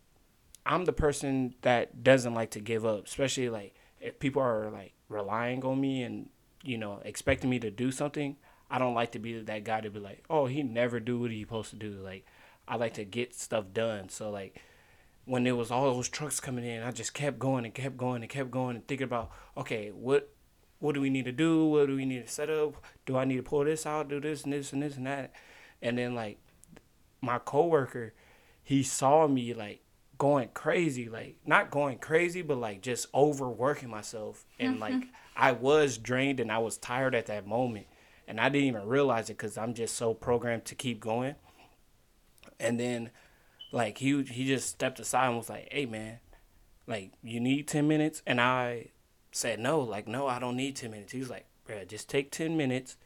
I'm 0.65 0.85
the 0.85 0.93
person 0.93 1.55
that 1.61 2.03
doesn't 2.03 2.33
like 2.33 2.51
to 2.51 2.59
give 2.59 2.85
up, 2.85 3.05
especially 3.05 3.49
like 3.49 3.75
if 3.99 4.19
people 4.19 4.41
are 4.41 4.69
like 4.69 4.93
relying 5.07 5.63
on 5.63 5.79
me 5.79 6.03
and 6.03 6.29
you 6.63 6.77
know 6.77 7.01
expecting 7.05 7.49
me 7.49 7.59
to 7.59 7.71
do 7.71 7.91
something. 7.91 8.37
I 8.71 8.77
don't 8.77 8.93
like 8.93 9.13
to 9.13 9.19
be 9.19 9.39
that 9.41 9.63
guy 9.63 9.81
to 9.81 9.89
be 9.89 9.99
like, 9.99 10.23
oh, 10.29 10.45
he 10.45 10.61
never 10.61 10.99
do 10.99 11.19
what 11.19 11.31
he's 11.31 11.41
supposed 11.41 11.71
to 11.71 11.75
do. 11.75 11.89
Like, 11.89 12.25
I 12.67 12.75
like 12.75 12.93
to 12.95 13.03
get 13.03 13.33
stuff 13.33 13.65
done. 13.73 14.09
So 14.09 14.29
like, 14.29 14.61
when 15.25 15.43
there 15.43 15.55
was 15.55 15.71
all 15.71 15.93
those 15.93 16.09
trucks 16.09 16.39
coming 16.39 16.65
in, 16.65 16.81
I 16.81 16.91
just 16.91 17.13
kept 17.13 17.39
going 17.39 17.65
and 17.65 17.73
kept 17.73 17.97
going 17.97 18.21
and 18.21 18.29
kept 18.29 18.51
going 18.51 18.75
and 18.75 18.87
thinking 18.87 19.05
about, 19.05 19.31
okay, 19.57 19.89
what 19.89 20.33
what 20.79 20.95
do 20.95 21.01
we 21.01 21.09
need 21.09 21.25
to 21.25 21.31
do? 21.31 21.65
What 21.65 21.87
do 21.87 21.95
we 21.95 22.05
need 22.05 22.25
to 22.25 22.31
set 22.31 22.49
up? 22.49 22.75
Do 23.05 23.17
I 23.17 23.25
need 23.25 23.35
to 23.35 23.43
pull 23.43 23.65
this 23.65 23.85
out, 23.85 24.09
do 24.09 24.19
this 24.19 24.43
and 24.43 24.53
this 24.53 24.71
and 24.73 24.81
this 24.81 24.95
and 24.95 25.05
that? 25.07 25.33
And 25.81 25.97
then 25.97 26.15
like 26.15 26.39
my 27.21 27.37
coworker, 27.37 28.13
he 28.63 28.83
saw 28.83 29.27
me 29.27 29.53
like 29.53 29.81
going 30.17 30.49
crazy, 30.53 31.09
like 31.09 31.37
not 31.45 31.71
going 31.71 31.97
crazy, 31.97 32.41
but 32.41 32.57
like 32.57 32.81
just 32.81 33.07
overworking 33.13 33.89
myself. 33.89 34.45
And 34.59 34.73
mm-hmm. 34.79 34.81
like 34.81 35.03
I 35.35 35.51
was 35.51 35.97
drained 35.97 36.39
and 36.39 36.51
I 36.51 36.59
was 36.59 36.77
tired 36.77 37.15
at 37.15 37.25
that 37.27 37.45
moment. 37.45 37.87
And 38.27 38.39
I 38.39 38.49
didn't 38.49 38.67
even 38.67 38.85
realize 38.85 39.29
it 39.29 39.37
because 39.37 39.57
I'm 39.57 39.73
just 39.73 39.95
so 39.95 40.13
programmed 40.13 40.65
to 40.65 40.75
keep 40.75 40.99
going. 40.99 41.35
And 42.59 42.79
then 42.79 43.09
like 43.71 43.97
he 43.99 44.23
he 44.23 44.45
just 44.45 44.69
stepped 44.69 44.99
aside 44.99 45.27
and 45.27 45.37
was 45.37 45.49
like, 45.49 45.67
"Hey 45.71 45.85
man, 45.85 46.19
like 46.87 47.11
you 47.23 47.39
need 47.39 47.67
10 47.67 47.87
minutes?" 47.87 48.21
And 48.25 48.41
I 48.41 48.87
said, 49.31 49.59
"No, 49.59 49.79
like 49.81 50.07
no, 50.07 50.27
I 50.27 50.39
don't 50.39 50.55
need 50.57 50.75
10 50.75 50.91
minutes." 50.91 51.11
He 51.11 51.19
was 51.19 51.29
like, 51.29 51.45
"Bro, 51.65 51.85
just 51.85 52.09
take 52.09 52.31
10 52.31 52.57
minutes. 52.57 52.97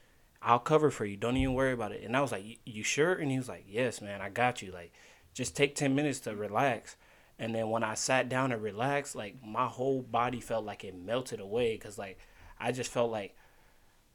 I'll 0.41 0.59
cover 0.59 0.91
for 0.91 1.05
you. 1.05 1.17
Don't 1.17 1.37
even 1.37 1.53
worry 1.53 1.73
about 1.73 1.91
it." 1.91 2.03
And 2.03 2.15
I 2.15 2.21
was 2.21 2.31
like, 2.31 2.59
"You 2.65 2.83
sure?" 2.83 3.13
And 3.13 3.31
he 3.31 3.37
was 3.37 3.49
like, 3.49 3.65
"Yes, 3.67 4.01
man, 4.01 4.21
I 4.21 4.29
got 4.29 4.61
you. 4.61 4.71
Like 4.71 4.93
just 5.33 5.55
take 5.55 5.75
10 5.75 5.95
minutes 5.95 6.19
to 6.21 6.35
relax." 6.35 6.95
And 7.39 7.53
then 7.53 7.69
when 7.69 7.83
I 7.83 7.95
sat 7.95 8.29
down 8.29 8.51
and 8.51 8.61
relaxed, 8.61 9.15
like 9.15 9.35
my 9.45 9.67
whole 9.67 10.01
body 10.01 10.39
felt 10.39 10.65
like 10.65 10.83
it 10.83 10.95
melted 10.95 11.39
away 11.39 11.77
cuz 11.77 11.97
like 11.97 12.19
I 12.59 12.71
just 12.71 12.91
felt 12.91 13.11
like 13.11 13.35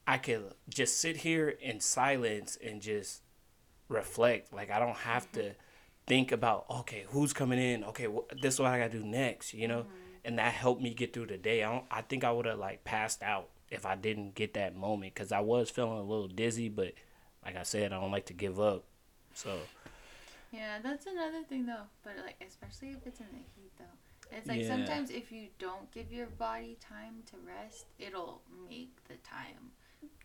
I 0.06 0.16
could 0.16 0.54
just 0.70 0.98
sit 0.98 1.18
here 1.18 1.50
in 1.50 1.80
silence 1.80 2.56
and 2.64 2.80
just 2.80 3.22
reflect. 3.88 4.52
Like 4.52 4.70
I 4.70 4.78
don't 4.78 4.96
have 4.98 5.30
mm-hmm. 5.32 5.40
to 5.40 5.54
think 6.08 6.32
about 6.32 6.64
okay 6.70 7.04
who's 7.08 7.32
coming 7.32 7.58
in 7.58 7.84
okay 7.84 8.06
wh- 8.06 8.40
this 8.40 8.54
is 8.54 8.60
what 8.60 8.70
i 8.70 8.78
gotta 8.78 8.98
do 8.98 9.04
next 9.04 9.54
you 9.54 9.68
know 9.68 9.80
mm-hmm. 9.80 10.24
and 10.24 10.38
that 10.38 10.52
helped 10.52 10.82
me 10.82 10.94
get 10.94 11.12
through 11.12 11.26
the 11.26 11.36
day 11.36 11.62
i, 11.62 11.70
don't, 11.70 11.84
I 11.90 12.00
think 12.02 12.24
i 12.24 12.32
would 12.32 12.46
have 12.46 12.58
like 12.58 12.84
passed 12.84 13.22
out 13.22 13.48
if 13.70 13.84
i 13.86 13.94
didn't 13.94 14.34
get 14.34 14.54
that 14.54 14.74
moment 14.74 15.14
because 15.14 15.32
i 15.32 15.40
was 15.40 15.70
feeling 15.70 15.98
a 15.98 16.02
little 16.02 16.28
dizzy 16.28 16.68
but 16.68 16.92
like 17.44 17.56
i 17.56 17.62
said 17.62 17.92
i 17.92 18.00
don't 18.00 18.10
like 18.10 18.26
to 18.26 18.32
give 18.34 18.58
up 18.58 18.84
so 19.34 19.58
yeah 20.52 20.78
that's 20.82 21.06
another 21.06 21.42
thing 21.48 21.66
though 21.66 21.86
but 22.02 22.14
like 22.24 22.36
especially 22.46 22.88
if 22.90 23.06
it's 23.06 23.20
in 23.20 23.26
the 23.32 23.38
heat 23.56 23.70
though 23.78 23.84
It's 24.36 24.46
like 24.46 24.62
yeah. 24.62 24.68
sometimes 24.68 25.10
if 25.10 25.32
you 25.32 25.48
don't 25.58 25.90
give 25.90 26.12
your 26.12 26.26
body 26.26 26.76
time 26.80 27.22
to 27.30 27.36
rest, 27.46 27.86
it'll 27.98 28.42
make 28.68 28.92
the 29.08 29.16
time 29.16 29.72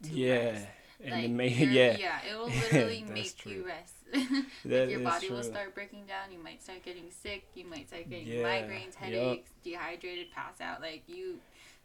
to 0.03 0.09
yeah. 0.09 0.35
rest. 0.51 0.67
And 1.01 1.11
like, 1.11 1.31
may, 1.31 1.47
yeah. 1.47 1.97
Yeah, 1.97 2.19
it 2.29 2.37
will 2.37 2.45
literally 2.71 3.05
make 3.11 3.37
true. 3.37 3.51
you 3.51 3.65
rest. 3.65 3.93
like 4.65 4.89
your 4.89 4.99
body 4.99 5.27
true. 5.27 5.37
will 5.37 5.43
start 5.43 5.73
breaking 5.73 6.05
down. 6.05 6.31
You 6.31 6.41
might 6.41 6.61
start 6.61 6.83
getting 6.83 7.09
sick. 7.09 7.47
You 7.55 7.65
might 7.65 7.87
start 7.87 8.09
getting 8.09 8.27
yeah. 8.27 8.43
migraines, 8.43 8.95
headaches, 8.95 9.49
yep. 9.63 9.79
dehydrated, 9.79 10.31
pass 10.31 10.61
out. 10.61 10.81
Like 10.81 11.03
you, 11.07 11.39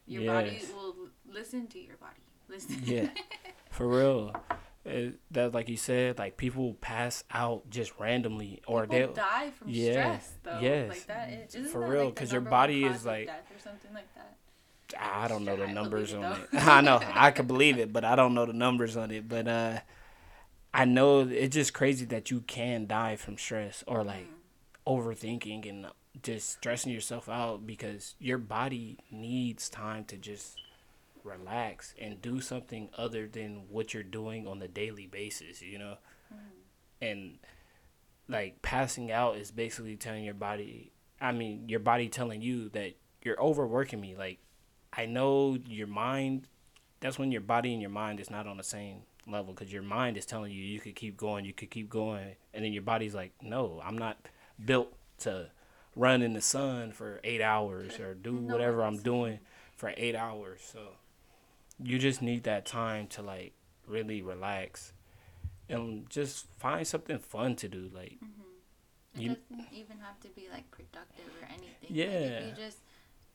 your 0.07 0.23
yes. 0.23 0.33
body 0.33 0.61
will 0.75 0.95
listen 1.33 1.67
to 1.69 1.79
your 1.79 1.97
body. 1.97 2.21
Listen. 2.49 2.83
Yeah, 2.85 3.09
for 3.71 3.89
real. 3.89 4.35
It, 4.85 5.19
that 5.33 5.53
like 5.53 5.69
you 5.69 5.77
said, 5.77 6.19
like 6.19 6.37
people 6.37 6.75
pass 6.81 7.25
out 7.31 7.69
just 7.71 7.93
randomly, 7.99 8.63
or 8.67 8.87
they 8.87 9.07
die 9.07 9.51
from 9.51 9.69
yeah, 9.69 9.93
stress. 9.93 10.33
Though, 10.43 10.59
yes, 10.61 10.89
like 10.91 11.07
that. 11.07 11.55
Is, 11.55 11.73
for 11.73 11.81
real, 11.81 12.11
because 12.11 12.29
like 12.29 12.41
your 12.41 12.51
body 12.51 12.85
is 12.85 13.05
like. 13.05 13.29
or 13.29 13.59
something 13.63 13.93
like 13.93 14.15
that. 14.15 14.37
I 14.99 15.29
don't 15.29 15.45
know 15.45 15.57
the 15.57 15.67
numbers 15.67 16.15
on 16.15 16.25
it. 16.25 16.49
I 16.53 16.81
know 16.81 17.01
I 17.15 17.31
could 17.31 17.47
believe 17.47 17.79
it, 17.79 17.93
but 17.93 18.05
I 18.05 18.17
don't 18.17 18.35
know 18.35 18.47
the 18.47 18.53
numbers 18.53 18.97
on 18.97 19.11
it. 19.11 19.29
But 19.29 19.49
uh, 19.49 19.81
I 20.73 20.85
know 20.85 21.21
it's 21.21 21.55
just 21.55 21.75
crazy 21.75 22.05
that 22.07 22.31
you 22.31 22.41
can 22.41 22.87
die 22.87 23.17
from 23.17 23.39
stress 23.39 23.85
or 23.87 24.05
like 24.05 24.29
mm. 24.29 24.33
overthinking 24.87 25.69
and 25.69 25.87
just 26.23 26.51
stressing 26.51 26.93
yourself 26.93 27.29
out 27.29 27.67
because 27.67 28.15
your 28.19 28.39
body 28.39 28.99
needs 29.11 29.69
time 29.69 30.05
to 30.07 30.17
just 30.17 30.59
relax 31.25 31.95
and 32.01 32.21
do 32.23 32.41
something 32.41 32.89
other 32.97 33.27
than 33.27 33.63
what 33.69 33.93
you're 33.93 34.03
doing 34.03 34.47
on 34.47 34.59
the 34.59 34.69
daily 34.69 35.07
basis, 35.07 35.63
you 35.63 35.79
know? 35.79 35.97
Mm. 36.33 36.39
And 37.01 37.39
like 38.29 38.63
passing 38.63 39.11
out 39.11 39.37
is 39.37 39.51
basically 39.51 39.97
telling 39.97 40.25
your 40.25 40.35
body, 40.35 40.93
I 41.21 41.33
mean, 41.33 41.69
your 41.69 41.81
body 41.81 42.09
telling 42.09 42.43
you 42.43 42.69
that 42.71 42.95
you're 43.23 43.41
overworking 43.41 44.01
me. 44.01 44.17
Like, 44.17 44.39
I 44.99 45.07
know 45.07 45.57
your 45.69 45.87
mind, 45.87 46.49
that's 46.99 47.21
when 47.21 47.31
your 47.31 47.41
body 47.41 47.73
and 47.73 47.81
your 47.81 47.91
mind 47.91 48.19
is 48.19 48.31
not 48.31 48.49
on 48.49 48.57
the 48.57 48.65
same 48.65 49.03
level 49.29 49.55
because 49.55 49.73
your 49.73 49.83
mind 49.83 50.17
is 50.17 50.27
telling 50.27 50.51
you 50.51 50.61
you 50.61 50.81
could 50.81 50.97
keep 50.97 51.17
going, 51.17 51.45
you 51.45 51.53
could 51.53 51.71
keep 51.71 51.89
going. 51.89 52.35
And 52.53 52.65
then 52.65 52.73
your 52.73 52.83
body's 52.83 53.15
like, 53.15 53.33
no, 53.41 53.81
I'm 53.85 53.97
not 53.97 54.19
built 54.63 54.93
to 55.21 55.51
run 55.95 56.21
in 56.21 56.33
the 56.33 56.41
sun 56.41 56.91
for 56.91 57.21
eight 57.23 57.41
hours 57.41 58.01
or 58.01 58.15
do 58.15 58.35
whatever 58.39 58.83
I'm 58.83 58.99
doing 58.99 59.39
for 59.77 59.95
eight 59.97 60.17
hours. 60.17 60.61
So 60.73 60.81
you 61.81 62.01
just 62.01 62.21
need 62.21 62.43
that 62.43 62.67
time 62.67 63.07
to 63.09 63.23
like 63.23 63.53
really 63.87 64.21
relax 64.21 64.93
and 65.69 66.11
just 66.11 66.47
find 66.59 66.85
something 66.85 67.21
fun 67.21 67.55
to 67.57 67.69
do. 67.69 67.89
Like 67.95 68.19
mm-hmm. 68.25 69.15
it 69.15 69.23
you, 69.23 69.29
doesn't 69.29 69.73
even 69.73 69.99
have 69.99 70.19
to 70.23 70.29
be 70.31 70.49
like 70.53 70.69
productive 70.73 71.27
or 71.41 71.47
anything. 71.47 71.89
Yeah, 71.89 72.07
like, 72.07 72.15
if 72.15 72.59
you 72.59 72.65
just 72.65 72.79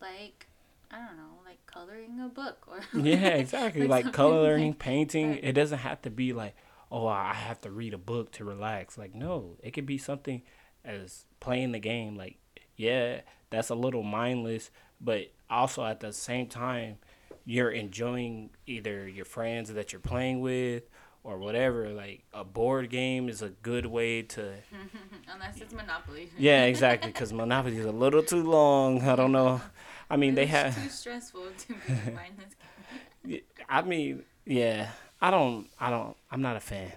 like 0.01 0.47
I 0.93 0.97
don't 1.07 1.17
know, 1.17 1.39
like 1.45 1.65
coloring 1.65 2.19
a 2.23 2.29
book 2.29 2.67
or 2.67 2.81
yeah, 2.99 3.29
exactly. 3.29 3.87
like 3.87 4.13
coloring, 4.13 4.69
like, 4.69 4.79
painting. 4.79 5.31
Right. 5.31 5.43
It 5.43 5.53
doesn't 5.53 5.79
have 5.79 6.01
to 6.03 6.09
be 6.09 6.33
like 6.33 6.55
oh 6.91 7.07
I 7.07 7.33
have 7.33 7.59
to 7.61 7.71
read 7.71 7.93
a 7.93 7.97
book 7.97 8.31
to 8.33 8.45
relax. 8.45 8.97
Like 8.97 9.15
no, 9.15 9.57
it 9.61 9.71
could 9.71 9.87
be 9.87 9.97
something 9.97 10.43
as 10.85 11.25
playing 11.39 11.71
the 11.71 11.79
game. 11.79 12.15
Like 12.15 12.37
yeah, 12.77 13.21
that's 13.49 13.69
a 13.69 13.75
little 13.75 14.03
mindless, 14.03 14.69
but 15.01 15.31
also 15.49 15.83
at 15.85 15.99
the 15.99 16.13
same 16.13 16.47
time 16.47 16.97
you're 17.45 17.71
enjoying 17.71 18.51
either 18.65 19.07
your 19.07 19.25
friends 19.25 19.73
that 19.73 19.91
you're 19.91 19.99
playing 19.99 20.39
with 20.39 20.83
or 21.23 21.37
whatever. 21.39 21.89
Like 21.89 22.23
a 22.31 22.43
board 22.43 22.89
game 22.89 23.27
is 23.27 23.41
a 23.41 23.49
good 23.49 23.87
way 23.87 24.21
to. 24.21 24.53
Unless 25.33 25.61
it's 25.61 25.73
Monopoly. 25.73 26.29
yeah, 26.37 26.65
exactly. 26.65 27.11
Because 27.11 27.33
Monopoly 27.33 27.77
is 27.77 27.85
a 27.85 27.91
little 27.91 28.23
too 28.23 28.43
long. 28.43 29.01
I 29.01 29.15
don't 29.15 29.31
know. 29.31 29.61
I 30.13 30.15
mean, 30.15 30.35
they 30.35 30.45
have. 30.45 30.75
too 30.75 30.89
stressful 30.89 31.47
to 31.57 31.67
be 31.73 32.11
mindless. 32.11 33.41
I 33.69 33.81
mean, 33.81 34.23
yeah. 34.45 34.89
I 35.19 35.31
don't. 35.31 35.67
I 35.79 35.89
don't. 35.89 36.15
I'm 36.29 36.43
not 36.43 36.55
a 36.55 36.59
fan. 36.59 36.91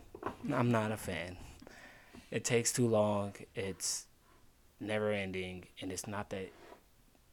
I'm 0.52 0.70
not 0.70 0.92
a 0.92 0.98
fan. 0.98 1.38
It 2.30 2.44
takes 2.44 2.72
too 2.72 2.86
long. 2.86 3.32
It's 3.54 4.06
never 4.80 5.10
ending, 5.10 5.64
and 5.80 5.90
it's 5.90 6.06
not 6.06 6.28
that 6.30 6.52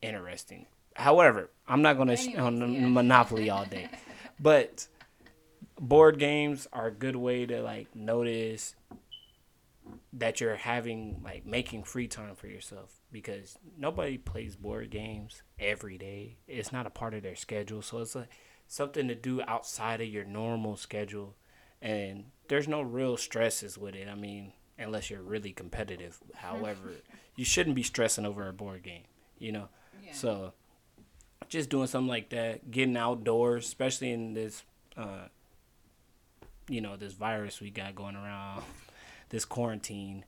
interesting. 0.01 0.67
However, 0.95 1.49
I'm 1.67 1.81
not 1.81 1.97
going 1.97 2.07
to 2.07 2.15
sh- 2.15 2.37
on 2.37 2.73
yeah. 2.73 2.87
Monopoly 2.87 3.49
all 3.49 3.65
day, 3.65 3.89
but 4.39 4.87
board 5.77 6.17
games 6.17 6.65
are 6.71 6.87
a 6.87 6.91
good 6.91 7.17
way 7.17 7.45
to 7.45 7.61
like 7.61 7.93
notice 7.93 8.75
that 10.13 10.39
you're 10.39 10.55
having 10.55 11.19
like 11.25 11.45
making 11.45 11.83
free 11.83 12.07
time 12.07 12.35
for 12.35 12.47
yourself 12.47 13.02
because 13.13 13.57
nobody 13.77 14.17
plays 14.17 14.55
board 14.57 14.89
games 14.89 15.43
every 15.59 15.97
day. 15.97 16.37
It's 16.47 16.73
not 16.73 16.87
a 16.87 16.89
part 16.89 17.13
of 17.13 17.23
their 17.23 17.35
schedule, 17.35 17.81
so 17.81 17.99
it's 17.99 18.15
like 18.15 18.29
something 18.67 19.07
to 19.07 19.15
do 19.15 19.41
outside 19.47 20.01
of 20.01 20.07
your 20.07 20.25
normal 20.25 20.75
schedule, 20.75 21.35
and 21.81 22.25
there's 22.49 22.67
no 22.67 22.81
real 22.81 23.15
stresses 23.15 23.77
with 23.77 23.95
it. 23.95 24.09
I 24.09 24.15
mean, 24.15 24.51
unless 24.77 25.09
you're 25.09 25.21
really 25.21 25.53
competitive. 25.53 26.19
However, 26.35 26.91
you 27.35 27.45
shouldn't 27.45 27.75
be 27.75 27.83
stressing 27.83 28.25
over 28.25 28.47
a 28.49 28.53
board 28.53 28.83
game, 28.83 29.03
you 29.37 29.51
know. 29.51 29.69
Yeah. 30.03 30.13
So 30.13 30.53
just 31.47 31.69
doing 31.69 31.87
something 31.87 32.09
like 32.09 32.29
that, 32.29 32.71
getting 32.71 32.97
outdoors, 32.97 33.65
especially 33.65 34.11
in 34.11 34.33
this, 34.33 34.63
uh, 34.97 35.27
you 36.67 36.81
know, 36.81 36.97
this 36.97 37.13
virus 37.13 37.61
we 37.61 37.69
got 37.69 37.95
going 37.95 38.15
around, 38.15 38.63
this 39.29 39.45
quarantine. 39.45 40.25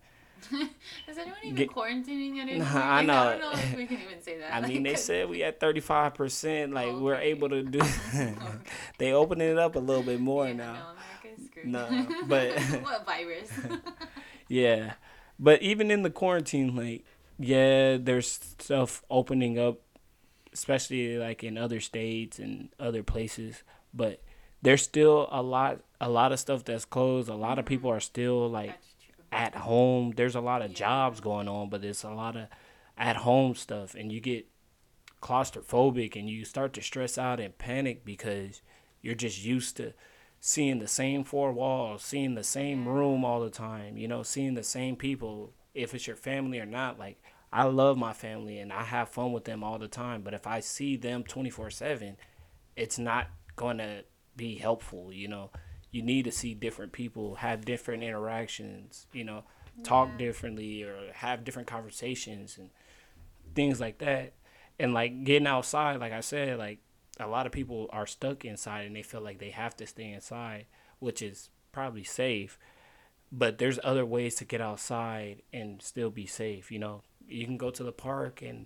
Is 1.08 1.18
anyone 1.18 1.38
even 1.44 1.56
Get, 1.56 1.70
quarantining 1.70 2.40
anymore? 2.40 2.68
Nah, 2.74 2.96
I 2.96 3.02
know. 3.04 3.14
I 3.14 3.38
don't 3.38 3.42
know 3.42 3.60
if 3.60 3.76
we 3.76 3.86
can 3.86 4.02
even 4.02 4.22
say 4.22 4.38
that. 4.40 4.54
I 4.54 4.60
like, 4.60 4.70
mean, 4.70 4.84
they 4.84 4.96
said 4.96 5.30
we 5.30 5.44
at 5.44 5.60
thirty 5.60 5.80
five 5.80 6.14
percent. 6.14 6.74
Like 6.74 6.88
oh, 6.88 6.92
okay. 6.92 7.02
we're 7.02 7.16
able 7.16 7.50
to 7.50 7.64
do. 7.64 7.80
okay. 8.16 8.36
they 8.98 9.14
opening 9.14 9.50
it 9.50 9.58
up 9.58 9.76
a 9.76 9.80
little 9.80 10.04
bit 10.04 10.20
more 10.20 10.48
yeah, 10.48 10.54
now. 10.54 10.94
No, 11.64 11.90
no, 11.90 12.08
but 12.28 12.58
what 12.84 13.06
virus? 13.06 13.50
yeah, 14.48 14.94
but 15.40 15.62
even 15.62 15.90
in 15.90 16.04
the 16.04 16.10
quarantine, 16.10 16.76
like 16.76 17.06
yeah, 17.40 17.98
there's 17.98 18.32
stuff 18.32 19.04
opening 19.10 19.58
up 19.58 19.80
especially 20.56 21.18
like 21.18 21.44
in 21.44 21.58
other 21.58 21.82
states 21.82 22.40
and 22.40 22.70
other 22.80 23.04
places. 23.04 23.62
But 23.94 24.24
there's 24.62 24.82
still 24.82 25.28
a 25.30 25.44
lot 25.44 25.82
a 26.02 26.10
lot 26.10 26.32
of 26.32 26.40
stuff 26.40 26.64
that's 26.64 26.86
closed. 26.86 27.30
A 27.30 27.36
lot 27.36 27.60
of 27.60 27.66
people 27.66 27.90
mm-hmm. 27.90 27.98
are 27.98 28.02
still 28.02 28.50
like 28.50 28.74
at 29.36 29.54
home. 29.54 30.14
There's 30.16 30.36
a 30.36 30.42
lot 30.42 30.62
of 30.62 30.74
jobs 30.74 31.20
going 31.20 31.48
on, 31.48 31.70
but 31.70 31.82
there's 31.82 32.04
a 32.04 32.10
lot 32.10 32.38
of 32.38 32.48
at 32.98 33.18
home 33.18 33.54
stuff 33.56 33.94
and 33.94 34.12
you 34.12 34.22
get 34.22 34.48
claustrophobic 35.22 36.16
and 36.16 36.30
you 36.30 36.46
start 36.46 36.72
to 36.74 36.82
stress 36.82 37.18
out 37.18 37.42
and 37.42 37.58
panic 37.58 38.06
because 38.06 38.62
you're 39.02 39.16
just 39.16 39.44
used 39.44 39.76
to 39.76 39.94
seeing 40.40 40.80
the 40.80 40.88
same 40.88 41.24
four 41.24 41.52
walls, 41.52 42.04
seeing 42.04 42.36
the 42.36 42.44
same 42.44 42.88
room 42.88 43.26
all 43.26 43.42
the 43.42 43.50
time, 43.50 43.98
you 43.98 44.08
know, 44.08 44.24
seeing 44.24 44.54
the 44.54 44.64
same 44.64 44.96
people, 44.96 45.54
if 45.74 45.94
it's 45.94 46.08
your 46.08 46.16
family 46.16 46.60
or 46.60 46.66
not. 46.66 46.98
Like 46.98 47.22
I 47.52 47.64
love 47.64 47.98
my 47.98 48.14
family 48.14 48.60
and 48.60 48.72
I 48.72 48.84
have 48.84 49.10
fun 49.10 49.34
with 49.34 49.44
them 49.44 49.64
all 49.64 49.78
the 49.78 49.88
time. 49.88 50.22
But 50.22 50.34
if 50.34 50.48
I 50.48 50.62
see 50.62 50.96
them 50.96 51.24
24 51.24 51.72
7, 51.72 52.16
it's 52.76 52.98
not 52.98 53.28
going 53.56 53.80
to 53.80 54.06
be 54.38 54.56
helpful. 54.56 55.12
You 55.12 55.28
know, 55.28 55.50
you 55.96 56.02
need 56.02 56.26
to 56.26 56.32
see 56.32 56.54
different 56.54 56.92
people, 56.92 57.36
have 57.36 57.64
different 57.64 58.04
interactions, 58.04 59.08
you 59.14 59.24
know, 59.24 59.44
talk 59.84 60.10
yeah. 60.12 60.18
differently 60.18 60.84
or 60.84 60.98
have 61.14 61.46
different 61.46 61.70
conversations 61.70 62.58
and 62.58 62.70
things 63.56 63.80
like 63.80 64.00
that. 64.00 64.34
And 64.78 64.94
like 64.94 65.24
getting 65.24 65.48
outside, 65.48 66.02
like 66.02 66.12
I 66.12 66.20
said, 66.20 66.58
like 66.58 66.80
a 67.18 67.28
lot 67.28 67.46
of 67.46 67.54
people 67.54 67.90
are 67.94 68.06
stuck 68.06 68.44
inside 68.44 68.86
and 68.86 68.94
they 68.94 69.04
feel 69.04 69.22
like 69.22 69.40
they 69.40 69.52
have 69.52 69.78
to 69.78 69.88
stay 69.88 70.12
inside, 70.12 70.66
which 71.00 71.22
is 71.22 71.50
probably 71.72 72.04
safe. 72.04 72.60
But 73.32 73.58
there's 73.58 73.80
other 73.82 74.06
ways 74.06 74.36
to 74.36 74.46
get 74.46 74.60
outside 74.60 75.44
and 75.54 75.82
still 75.82 76.10
be 76.10 76.26
safe, 76.26 76.72
you 76.72 76.80
know, 76.80 77.04
you 77.26 77.46
can 77.46 77.58
go 77.58 77.70
to 77.72 77.84
the 77.84 77.94
park 77.94 78.42
and 78.42 78.66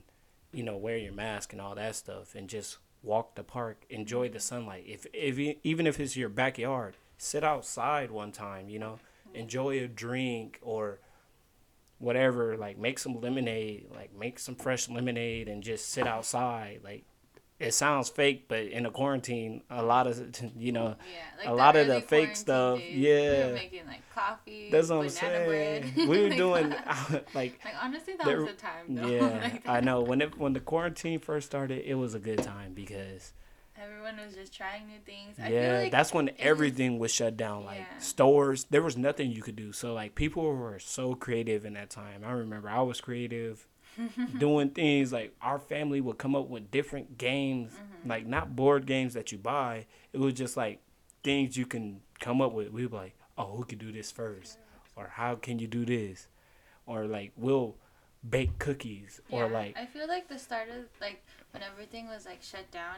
you 0.51 0.63
know 0.63 0.75
wear 0.75 0.97
your 0.97 1.13
mask 1.13 1.53
and 1.53 1.61
all 1.61 1.75
that 1.75 1.95
stuff 1.95 2.33
and 2.33 2.49
just 2.49 2.79
walk 3.03 3.35
the 3.35 3.43
park 3.43 3.85
enjoy 3.89 4.27
the 4.27 4.39
sunlight 4.39 4.83
if 4.85 5.05
if 5.13 5.39
even 5.63 5.87
if 5.87 5.99
it's 5.99 6.17
your 6.17 6.27
backyard 6.27 6.97
sit 7.19 7.43
outside 7.43 8.09
one 8.09 8.31
time 8.31 8.69
you 8.69 8.79
know 8.79 8.99
enjoy 9.33 9.77
a 9.77 9.87
drink 9.87 10.57
or 10.61 10.99
whatever 11.99 12.57
like 12.57 12.77
make 12.77 12.97
some 12.97 13.19
lemonade 13.19 13.85
like 13.93 14.13
make 14.17 14.39
some 14.39 14.55
fresh 14.55 14.89
lemonade 14.89 15.47
and 15.47 15.61
just 15.61 15.89
sit 15.89 16.07
outside 16.07 16.79
like 16.83 17.03
it 17.59 17.73
sounds 17.73 18.07
fake, 18.07 18.45
but 18.47 18.61
in 18.61 18.85
a 18.85 18.91
quarantine, 18.91 19.63
a 19.69 19.83
lot 19.83 20.07
of 20.07 20.17
you 20.57 20.71
know, 20.71 20.95
yeah, 21.11 21.37
like 21.37 21.47
a 21.47 21.53
lot 21.53 21.75
of 21.75 21.87
the 21.87 22.01
fake 22.01 22.35
stuff. 22.35 22.79
Days, 22.79 22.97
yeah, 22.97 23.19
we 23.19 23.47
were 23.47 23.53
making 23.53 23.87
like 23.87 24.09
coffee. 24.15 24.69
That's 24.71 24.89
what 24.89 25.03
I'm 25.03 25.09
saying. 25.09 25.93
we 25.97 26.21
were 26.21 26.29
doing 26.35 26.71
uh, 26.71 27.19
like, 27.33 27.59
like 27.63 27.75
honestly, 27.81 28.15
that 28.15 28.25
there, 28.25 28.41
was 28.41 28.47
the 28.47 28.53
time. 28.53 28.95
Though. 28.95 29.07
Yeah, 29.07 29.39
like 29.43 29.67
I 29.67 29.81
know 29.81 30.01
when 30.01 30.21
it 30.21 30.37
when 30.37 30.53
the 30.53 30.61
quarantine 30.61 31.19
first 31.19 31.47
started, 31.47 31.83
it 31.85 31.95
was 31.95 32.15
a 32.15 32.19
good 32.19 32.41
time 32.41 32.73
because 32.73 33.33
everyone 33.81 34.17
was 34.25 34.35
just 34.35 34.53
trying 34.55 34.87
new 34.87 34.99
things. 35.05 35.37
yeah, 35.37 35.79
like 35.83 35.91
that's 35.91 36.13
when 36.13 36.31
everything 36.39 36.93
was, 36.93 37.09
was, 37.09 37.11
shut 37.13 37.37
down. 37.37 37.65
Like 37.65 37.79
yeah. 37.79 37.99
stores, 37.99 38.65
there 38.69 38.81
was 38.81 38.97
nothing 38.97 39.31
you 39.31 39.41
could 39.41 39.55
do. 39.55 39.71
So 39.71 39.93
like 39.93 40.15
people 40.15 40.43
were 40.43 40.79
so 40.79 41.15
creative 41.15 41.65
in 41.65 41.73
that 41.73 41.89
time. 41.89 42.23
I 42.25 42.31
remember 42.31 42.69
I 42.69 42.81
was 42.81 43.01
creative 43.01 43.67
doing 44.37 44.69
things 44.69 45.11
like 45.11 45.35
our 45.41 45.59
family 45.59 46.01
would 46.01 46.17
come 46.17 46.35
up 46.35 46.47
with 46.47 46.71
different 46.71 47.17
games, 47.17 47.73
mm-hmm. 47.73 48.09
like 48.09 48.25
not 48.25 48.55
board 48.55 48.85
games 48.85 49.13
that 49.13 49.31
you 49.31 49.37
buy. 49.37 49.85
It 50.13 50.19
was 50.19 50.33
just 50.33 50.57
like 50.57 50.81
things 51.23 51.57
you 51.57 51.65
can 51.65 52.01
come 52.19 52.41
up 52.41 52.53
with. 52.53 52.71
We'd 52.71 52.91
be 52.91 52.95
like, 52.95 53.15
oh, 53.37 53.55
who 53.55 53.63
can 53.63 53.77
do 53.77 53.91
this 53.91 54.11
first? 54.11 54.57
Or 54.95 55.07
how 55.13 55.35
can 55.35 55.59
you 55.59 55.67
do 55.67 55.85
this? 55.85 56.27
Or 56.85 57.05
like, 57.05 57.31
we'll 57.37 57.75
bake 58.27 58.59
cookies. 58.59 59.21
Yeah, 59.29 59.39
or 59.39 59.49
like. 59.49 59.77
I 59.77 59.85
feel 59.85 60.07
like 60.07 60.27
the 60.27 60.39
start 60.39 60.69
of, 60.69 60.85
like, 60.99 61.23
when 61.51 61.63
everything 61.63 62.07
was 62.07 62.25
like 62.25 62.41
shut 62.41 62.69
down, 62.71 62.97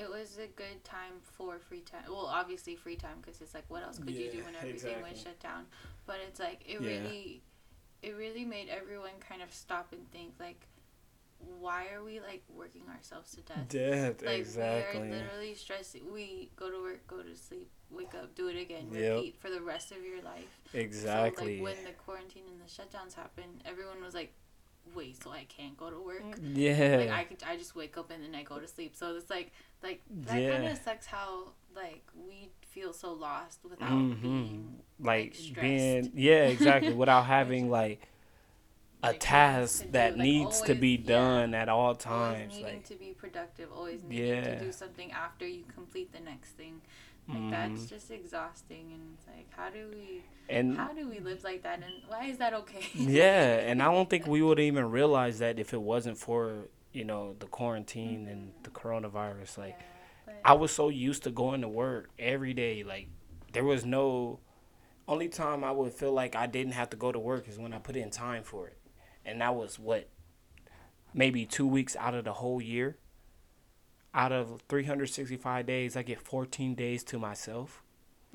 it 0.00 0.10
was 0.10 0.38
a 0.38 0.46
good 0.46 0.82
time 0.84 1.14
for 1.22 1.58
free 1.58 1.80
time. 1.80 2.02
Well, 2.08 2.26
obviously 2.26 2.76
free 2.76 2.96
time 2.96 3.18
because 3.20 3.40
it's 3.40 3.54
like, 3.54 3.64
what 3.68 3.82
else 3.82 3.98
could 3.98 4.10
yeah, 4.10 4.26
you 4.26 4.30
do 4.32 4.44
when 4.44 4.54
everything 4.60 4.90
exactly. 4.90 5.10
was 5.10 5.22
shut 5.22 5.40
down? 5.40 5.66
But 6.06 6.16
it's 6.26 6.40
like, 6.40 6.62
it 6.66 6.80
yeah. 6.80 6.88
really 6.88 7.42
it 8.02 8.16
really 8.16 8.44
made 8.44 8.68
everyone 8.68 9.10
kind 9.28 9.42
of 9.42 9.52
stop 9.52 9.92
and 9.92 10.10
think 10.10 10.32
like 10.40 10.66
why 11.58 11.86
are 11.94 12.02
we 12.02 12.20
like 12.20 12.42
working 12.54 12.82
ourselves 12.94 13.30
to 13.32 13.40
death? 13.40 13.68
Death, 13.68 14.22
like, 14.22 14.38
exactly. 14.38 15.00
We 15.00 15.06
are 15.08 15.10
literally 15.10 15.54
stressed. 15.54 15.96
We 16.12 16.50
go 16.56 16.70
to 16.70 16.82
work, 16.82 17.06
go 17.06 17.22
to 17.22 17.36
sleep, 17.36 17.70
wake 17.90 18.14
up, 18.14 18.34
do 18.34 18.48
it 18.48 18.60
again, 18.60 18.88
yep. 18.92 19.16
repeat 19.16 19.36
for 19.40 19.48
the 19.50 19.60
rest 19.60 19.90
of 19.90 20.04
your 20.04 20.22
life. 20.22 20.60
Exactly. 20.74 21.58
So, 21.58 21.64
like 21.64 21.76
when 21.76 21.84
the 21.84 21.92
quarantine 21.92 22.42
and 22.50 22.60
the 22.60 22.70
shutdowns 22.70 23.14
happened, 23.14 23.62
everyone 23.64 24.02
was 24.02 24.14
like, 24.14 24.34
"Wait, 24.94 25.22
so 25.22 25.30
I 25.30 25.46
can't 25.48 25.76
go 25.76 25.90
to 25.90 26.00
work?" 26.00 26.22
Mm. 26.22 26.56
Yeah. 26.56 26.96
Like 26.98 27.10
I 27.10 27.24
could, 27.24 27.42
I 27.46 27.56
just 27.56 27.74
wake 27.74 27.96
up 27.96 28.10
and 28.10 28.22
then 28.22 28.34
I 28.34 28.42
go 28.42 28.58
to 28.58 28.68
sleep. 28.68 28.94
So 28.94 29.16
it's 29.16 29.30
like, 29.30 29.52
like 29.82 30.02
that 30.10 30.40
yeah. 30.40 30.52
kind 30.52 30.68
of 30.68 30.78
sucks. 30.78 31.06
How 31.06 31.52
like 31.74 32.04
we 32.14 32.50
feel 32.68 32.92
so 32.92 33.12
lost 33.12 33.60
without 33.68 33.90
mm-hmm. 33.90 34.22
being 34.22 34.80
like, 35.00 35.36
like 35.36 35.60
being 35.60 36.12
yeah 36.14 36.46
exactly 36.46 36.92
without 36.94 37.26
having 37.26 37.70
like 37.70 38.08
a 39.02 39.08
like, 39.08 39.20
task 39.20 39.84
that 39.92 40.12
like 40.12 40.22
needs 40.22 40.56
always, 40.56 40.60
to 40.62 40.74
be 40.74 40.96
done 40.96 41.52
yeah, 41.52 41.62
at 41.62 41.68
all 41.68 41.94
times. 41.94 42.52
Always 42.52 42.64
needing 42.64 42.82
to 42.82 42.94
be 42.96 43.14
productive, 43.16 43.68
always 43.74 44.02
needing 44.04 44.44
yeah. 44.44 44.58
to 44.58 44.64
do 44.64 44.72
something 44.72 45.10
after 45.12 45.46
you 45.46 45.64
complete 45.74 46.12
the 46.12 46.20
next 46.20 46.50
thing. 46.50 46.82
Like 47.28 47.38
mm. 47.38 47.50
that's 47.50 47.86
just 47.86 48.10
exhausting, 48.10 48.90
and 48.92 49.14
it's 49.14 49.26
like, 49.26 49.46
how 49.50 49.70
do 49.70 49.86
we? 49.92 50.22
And 50.48 50.76
how 50.76 50.92
do 50.92 51.08
we 51.08 51.20
live 51.20 51.44
like 51.44 51.62
that? 51.62 51.76
And 51.76 51.92
why 52.08 52.24
is 52.24 52.38
that 52.38 52.52
okay? 52.54 52.84
yeah, 52.94 53.58
and 53.58 53.80
I 53.82 53.92
don't 53.92 54.10
think 54.10 54.26
we 54.26 54.42
would 54.42 54.58
even 54.58 54.90
realize 54.90 55.38
that 55.38 55.58
if 55.58 55.72
it 55.72 55.80
wasn't 55.80 56.18
for 56.18 56.68
you 56.92 57.04
know 57.04 57.36
the 57.38 57.46
quarantine 57.46 58.22
mm-hmm. 58.22 58.30
and 58.30 58.52
the 58.62 58.70
coronavirus. 58.70 59.58
Like, 59.58 59.78
yeah, 60.26 60.34
I 60.44 60.52
was 60.54 60.72
so 60.72 60.88
used 60.88 61.24
to 61.24 61.30
going 61.30 61.60
to 61.62 61.68
work 61.68 62.10
every 62.18 62.54
day. 62.54 62.82
Like, 62.82 63.08
there 63.52 63.64
was 63.64 63.84
no. 63.84 64.40
Only 65.08 65.28
time 65.28 65.64
I 65.64 65.72
would 65.72 65.92
feel 65.92 66.12
like 66.12 66.36
I 66.36 66.46
didn't 66.46 66.74
have 66.74 66.90
to 66.90 66.96
go 66.96 67.10
to 67.10 67.18
work 67.18 67.48
is 67.48 67.58
when 67.58 67.72
I 67.72 67.78
put 67.78 67.96
in 67.96 68.10
time 68.10 68.44
for 68.44 68.68
it 68.68 68.80
and 69.24 69.40
that 69.40 69.54
was 69.54 69.78
what 69.78 70.08
maybe 71.14 71.46
two 71.46 71.66
weeks 71.66 71.96
out 71.96 72.14
of 72.14 72.24
the 72.24 72.34
whole 72.34 72.60
year. 72.60 72.96
Out 74.12 74.32
of 74.32 74.60
365 74.68 75.66
days, 75.66 75.96
I 75.96 76.02
get 76.02 76.20
14 76.20 76.74
days 76.74 77.04
to 77.04 77.18
myself. 77.18 77.82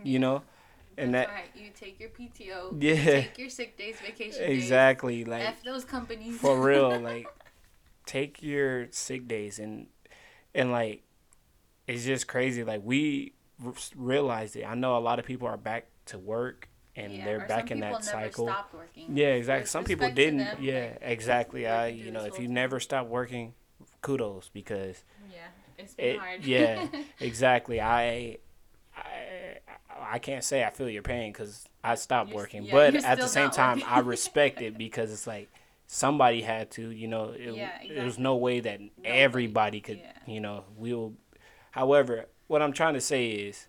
You 0.03 0.19
know, 0.19 0.41
and 0.97 1.13
That's 1.13 1.29
that 1.29 1.33
right. 1.33 1.45
you 1.55 1.69
take 1.73 2.01
your 2.01 2.09
PTO, 2.09 2.81
yeah, 2.81 2.93
you 2.93 3.03
take 3.03 3.37
your 3.37 3.49
sick 3.49 3.77
days, 3.77 3.95
vacation 4.01 4.43
exactly. 4.43 5.19
Days, 5.19 5.27
like 5.27 5.43
f 5.43 5.63
those 5.63 5.85
companies 5.85 6.37
for 6.37 6.59
real. 6.59 6.99
Like 6.99 7.27
take 8.05 8.41
your 8.41 8.87
sick 8.91 9.27
days 9.27 9.59
and 9.59 9.87
and 10.53 10.71
like 10.71 11.03
it's 11.87 12.03
just 12.03 12.27
crazy. 12.27 12.63
Like 12.63 12.81
we 12.83 13.33
realized 13.95 14.55
it. 14.55 14.63
I 14.63 14.75
know 14.75 14.97
a 14.97 14.99
lot 14.99 15.19
of 15.19 15.25
people 15.25 15.47
are 15.47 15.57
back 15.57 15.87
to 16.07 16.17
work 16.17 16.69
and 16.95 17.13
yeah, 17.13 17.25
they're 17.25 17.47
back 17.47 17.71
in 17.71 17.79
that 17.81 18.03
cycle. 18.03 18.53
Yeah, 18.95 19.27
exactly. 19.27 19.67
Some 19.67 19.83
people 19.83 20.09
didn't. 20.11 20.39
Them, 20.39 20.57
yeah, 20.61 20.89
like, 20.93 20.99
exactly. 21.01 21.67
I 21.67 21.87
you 21.87 22.11
know 22.11 22.25
if 22.25 22.39
you 22.39 22.45
time. 22.45 22.53
never 22.53 22.79
stop 22.79 23.07
working, 23.07 23.53
kudos 24.01 24.49
because 24.53 25.03
yeah, 25.31 25.37
it's 25.77 25.93
been 25.93 26.05
it, 26.05 26.19
hard. 26.19 26.45
yeah, 26.45 26.87
exactly. 27.19 27.81
I. 27.81 28.37
I, 28.95 29.57
I 30.07 30.19
can't 30.19 30.43
say 30.43 30.63
I 30.63 30.69
feel 30.69 30.89
your 30.89 31.01
pain 31.01 31.31
because 31.31 31.67
I 31.83 31.95
stopped 31.95 32.29
you're, 32.29 32.37
working, 32.37 32.63
yeah, 32.63 32.71
but 32.71 32.95
at 32.95 33.17
the 33.17 33.27
same 33.27 33.49
time, 33.49 33.81
I 33.85 33.99
respect 33.99 34.61
it 34.61 34.77
because 34.77 35.11
it's 35.11 35.25
like 35.25 35.49
somebody 35.87 36.41
had 36.41 36.71
to, 36.71 36.89
you 36.89 37.07
know, 37.07 37.29
it, 37.29 37.55
yeah, 37.55 37.67
exactly. 37.75 37.95
there 37.95 38.05
was 38.05 38.19
no 38.19 38.35
way 38.35 38.59
that 38.59 38.79
Nobody. 38.79 39.07
everybody 39.07 39.81
could, 39.81 39.99
yeah. 39.99 40.11
you 40.25 40.39
know, 40.39 40.65
we'll. 40.75 41.13
However, 41.71 42.25
what 42.47 42.61
I'm 42.61 42.73
trying 42.73 42.93
to 42.93 43.01
say 43.01 43.31
is, 43.31 43.67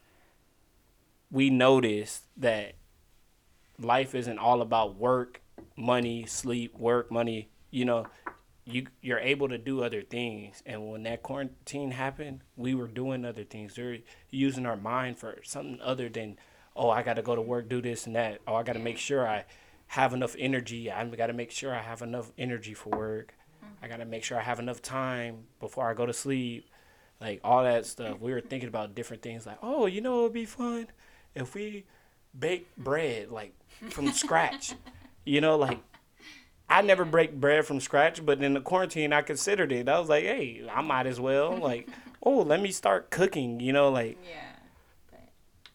we 1.31 1.51
noticed 1.51 2.25
that 2.37 2.75
life 3.79 4.15
isn't 4.15 4.39
all 4.39 4.63
about 4.63 4.97
work, 4.97 5.43
money, 5.77 6.25
sleep, 6.27 6.77
work, 6.77 7.11
money. 7.11 7.49
You 7.71 7.85
know, 7.85 8.07
you 8.65 8.87
you're 9.01 9.19
able 9.19 9.49
to 9.49 9.59
do 9.59 9.83
other 9.83 10.03
things. 10.03 10.63
And 10.65 10.91
when 10.91 11.03
that 11.05 11.23
quarantine 11.23 11.91
happened, 11.93 12.41
we 12.57 12.75
were 12.75 12.89
doing 12.89 13.25
other 13.25 13.45
things. 13.45 13.77
We 13.77 13.83
are 13.85 13.99
using 14.31 14.67
our 14.67 14.77
mind 14.77 15.19
for 15.19 15.39
something 15.43 15.81
other 15.83 16.09
than, 16.09 16.39
oh, 16.75 16.91
I 16.91 17.03
got 17.03 17.15
to 17.15 17.23
go 17.23 17.35
to 17.35 17.43
work, 17.43 17.69
do 17.69 17.83
this 17.83 18.07
and 18.07 18.17
that. 18.17 18.41
Oh, 18.47 18.55
I 18.55 18.63
got 18.63 18.75
to 18.75 18.79
make 18.79 18.99
sure 18.99 19.27
I 19.27 19.45
have 19.89 20.13
enough 20.13 20.35
energy. 20.39 20.91
I 20.91 21.05
got 21.07 21.29
to 21.29 21.33
make 21.33 21.51
sure 21.51 21.75
I 21.75 21.83
have 21.83 22.03
enough 22.03 22.33
energy 22.37 22.75
for 22.75 22.91
work. 22.91 23.35
Mm-hmm. 23.65 23.85
I 23.85 23.89
got 23.89 23.99
to 23.99 24.05
make 24.05 24.25
sure 24.25 24.39
I 24.39 24.43
have 24.43 24.59
enough 24.59 24.83
time 24.83 25.45
before 25.61 25.89
I 25.89 25.95
go 25.95 26.07
to 26.07 26.13
sleep. 26.13 26.69
Like 27.21 27.41
all 27.43 27.65
that 27.65 27.87
stuff. 27.87 28.21
We 28.21 28.33
were 28.33 28.41
thinking 28.41 28.69
about 28.69 28.95
different 28.95 29.23
things 29.23 29.47
like, 29.47 29.59
oh, 29.63 29.87
you 29.87 30.01
know, 30.01 30.21
it 30.21 30.23
would 30.25 30.33
be 30.33 30.45
fun 30.45 30.89
if 31.35 31.55
we 31.55 31.85
bake 32.39 32.69
bread. 32.77 33.31
Like 33.31 33.55
from 33.91 34.13
scratch. 34.13 34.75
You 35.29 35.41
know, 35.41 35.57
like 35.57 35.81
I 36.69 36.83
never 36.83 37.05
break 37.05 37.35
bread 37.35 37.67
from 37.67 37.81
scratch, 37.81 38.25
but 38.25 38.41
in 38.41 38.55
the 38.55 38.61
quarantine 38.61 39.13
I 39.13 39.23
considered 39.23 39.73
it. 39.73 39.89
I 39.89 39.99
was 39.99 40.09
like, 40.09 40.23
hey, 40.23 40.65
I 40.73 40.83
might 40.83 41.09
as 41.09 41.19
well. 41.19 41.57
Like, 41.61 41.89
oh, 42.23 42.43
let 42.43 42.61
me 42.61 42.71
start 42.71 43.11
cooking. 43.11 43.59
You 43.59 43.73
know, 43.73 43.89
like. 43.89 44.19
Yeah. 44.25 45.19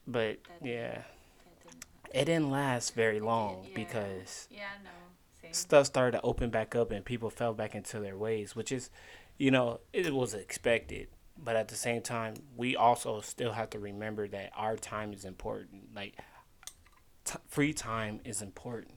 But, 0.07 0.39
but 0.43 0.65
yeah, 0.65 1.01
it 2.13 2.25
didn't 2.25 2.51
last 2.51 2.93
very 2.93 3.19
long 3.19 3.63
yeah. 3.63 3.75
because. 3.75 4.47
Yeah, 4.49 4.65
no. 4.83 4.89
Same. 5.41 5.53
Stuff 5.53 5.85
started 5.87 6.17
to 6.17 6.23
open 6.23 6.49
back 6.49 6.75
up 6.75 6.91
and 6.91 7.03
people 7.03 7.29
fell 7.29 7.53
back 7.53 7.75
into 7.75 7.99
their 7.99 8.17
ways, 8.17 8.55
which 8.55 8.71
is, 8.71 8.89
you 9.37 9.51
know, 9.51 9.79
it 9.91 10.13
was 10.13 10.33
expected. 10.33 11.07
But 11.43 11.55
at 11.55 11.69
the 11.69 11.75
same 11.75 12.01
time, 12.01 12.35
we 12.55 12.75
also 12.75 13.21
still 13.21 13.53
have 13.53 13.71
to 13.71 13.79
remember 13.79 14.27
that 14.27 14.51
our 14.55 14.77
time 14.77 15.13
is 15.13 15.25
important. 15.25 15.95
Like 15.95 16.17
t- 17.25 17.39
free 17.47 17.73
time 17.73 18.19
is 18.23 18.41
important 18.41 18.95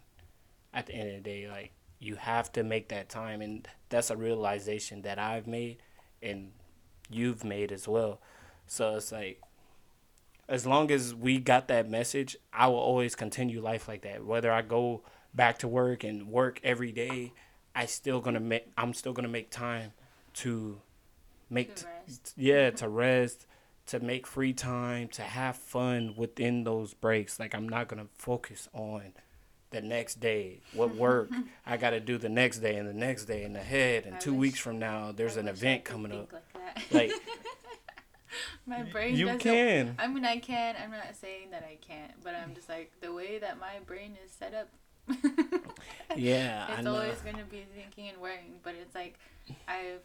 at 0.72 0.86
the 0.86 0.94
end 0.94 1.08
of 1.08 1.14
the 1.14 1.20
day 1.20 1.48
like 1.48 1.72
you 1.98 2.16
have 2.16 2.52
to 2.52 2.62
make 2.62 2.88
that 2.88 3.08
time 3.08 3.40
and 3.40 3.68
that's 3.88 4.10
a 4.10 4.16
realization 4.16 5.02
that 5.02 5.18
I've 5.18 5.46
made 5.46 5.78
and 6.22 6.52
you've 7.10 7.44
made 7.44 7.70
as 7.70 7.86
well 7.86 8.20
so 8.66 8.96
it's 8.96 9.12
like 9.12 9.40
as 10.48 10.66
long 10.66 10.90
as 10.90 11.14
we 11.14 11.38
got 11.38 11.68
that 11.68 11.88
message 11.88 12.36
I 12.52 12.68
will 12.68 12.76
always 12.76 13.14
continue 13.14 13.60
life 13.60 13.88
like 13.88 14.02
that 14.02 14.24
whether 14.24 14.52
I 14.52 14.62
go 14.62 15.02
back 15.34 15.58
to 15.58 15.68
work 15.68 16.04
and 16.04 16.28
work 16.28 16.60
every 16.62 16.92
day 16.92 17.32
I 17.74 17.86
still 17.86 18.20
gonna 18.20 18.40
make 18.40 18.66
I'm 18.76 18.94
still 18.94 19.12
gonna 19.12 19.28
make 19.28 19.50
time 19.50 19.92
to 20.34 20.80
make 21.50 21.74
to 21.76 21.84
t- 21.84 22.32
yeah 22.36 22.70
to 22.70 22.88
rest 22.88 23.46
to 23.86 24.00
make 24.00 24.26
free 24.26 24.52
time, 24.52 25.08
to 25.08 25.22
have 25.22 25.56
fun 25.56 26.14
within 26.16 26.64
those 26.64 26.94
breaks. 26.94 27.38
Like 27.38 27.54
I'm 27.54 27.68
not 27.68 27.88
gonna 27.88 28.06
focus 28.14 28.68
on 28.72 29.12
the 29.70 29.80
next 29.80 30.20
day, 30.20 30.60
what 30.72 30.94
work 30.96 31.30
I 31.66 31.76
got 31.76 31.90
to 31.90 32.00
do 32.00 32.16
the 32.16 32.28
next 32.28 32.60
day 32.60 32.76
and 32.76 32.88
the 32.88 32.94
next 32.94 33.24
day 33.24 33.42
and 33.42 33.56
ahead. 33.56 34.06
And 34.06 34.14
I 34.14 34.18
two 34.18 34.32
wish, 34.32 34.40
weeks 34.40 34.58
from 34.60 34.78
now, 34.78 35.12
there's 35.12 35.36
I 35.36 35.40
an 35.40 35.48
event 35.48 35.84
coming 35.84 36.12
up. 36.12 36.32
Like, 36.90 37.10
like 37.10 37.12
my 38.66 38.82
brain. 38.82 39.16
You 39.16 39.36
can. 39.38 39.96
I 39.98 40.06
mean, 40.06 40.24
I 40.24 40.38
can. 40.38 40.76
I'm 40.82 40.90
not 40.90 41.14
saying 41.20 41.50
that 41.50 41.62
I 41.62 41.76
can't, 41.86 42.12
but 42.22 42.34
I'm 42.34 42.54
just 42.54 42.68
like 42.68 42.92
the 43.00 43.12
way 43.12 43.38
that 43.38 43.58
my 43.58 43.80
brain 43.86 44.16
is 44.24 44.30
set 44.30 44.54
up. 44.54 44.68
yeah, 46.16 46.78
it's 46.78 46.86
always 46.86 47.20
gonna 47.20 47.44
be 47.50 47.64
thinking 47.74 48.08
and 48.08 48.18
worrying, 48.18 48.60
but 48.62 48.74
it's 48.80 48.94
like 48.94 49.18
I've 49.68 50.00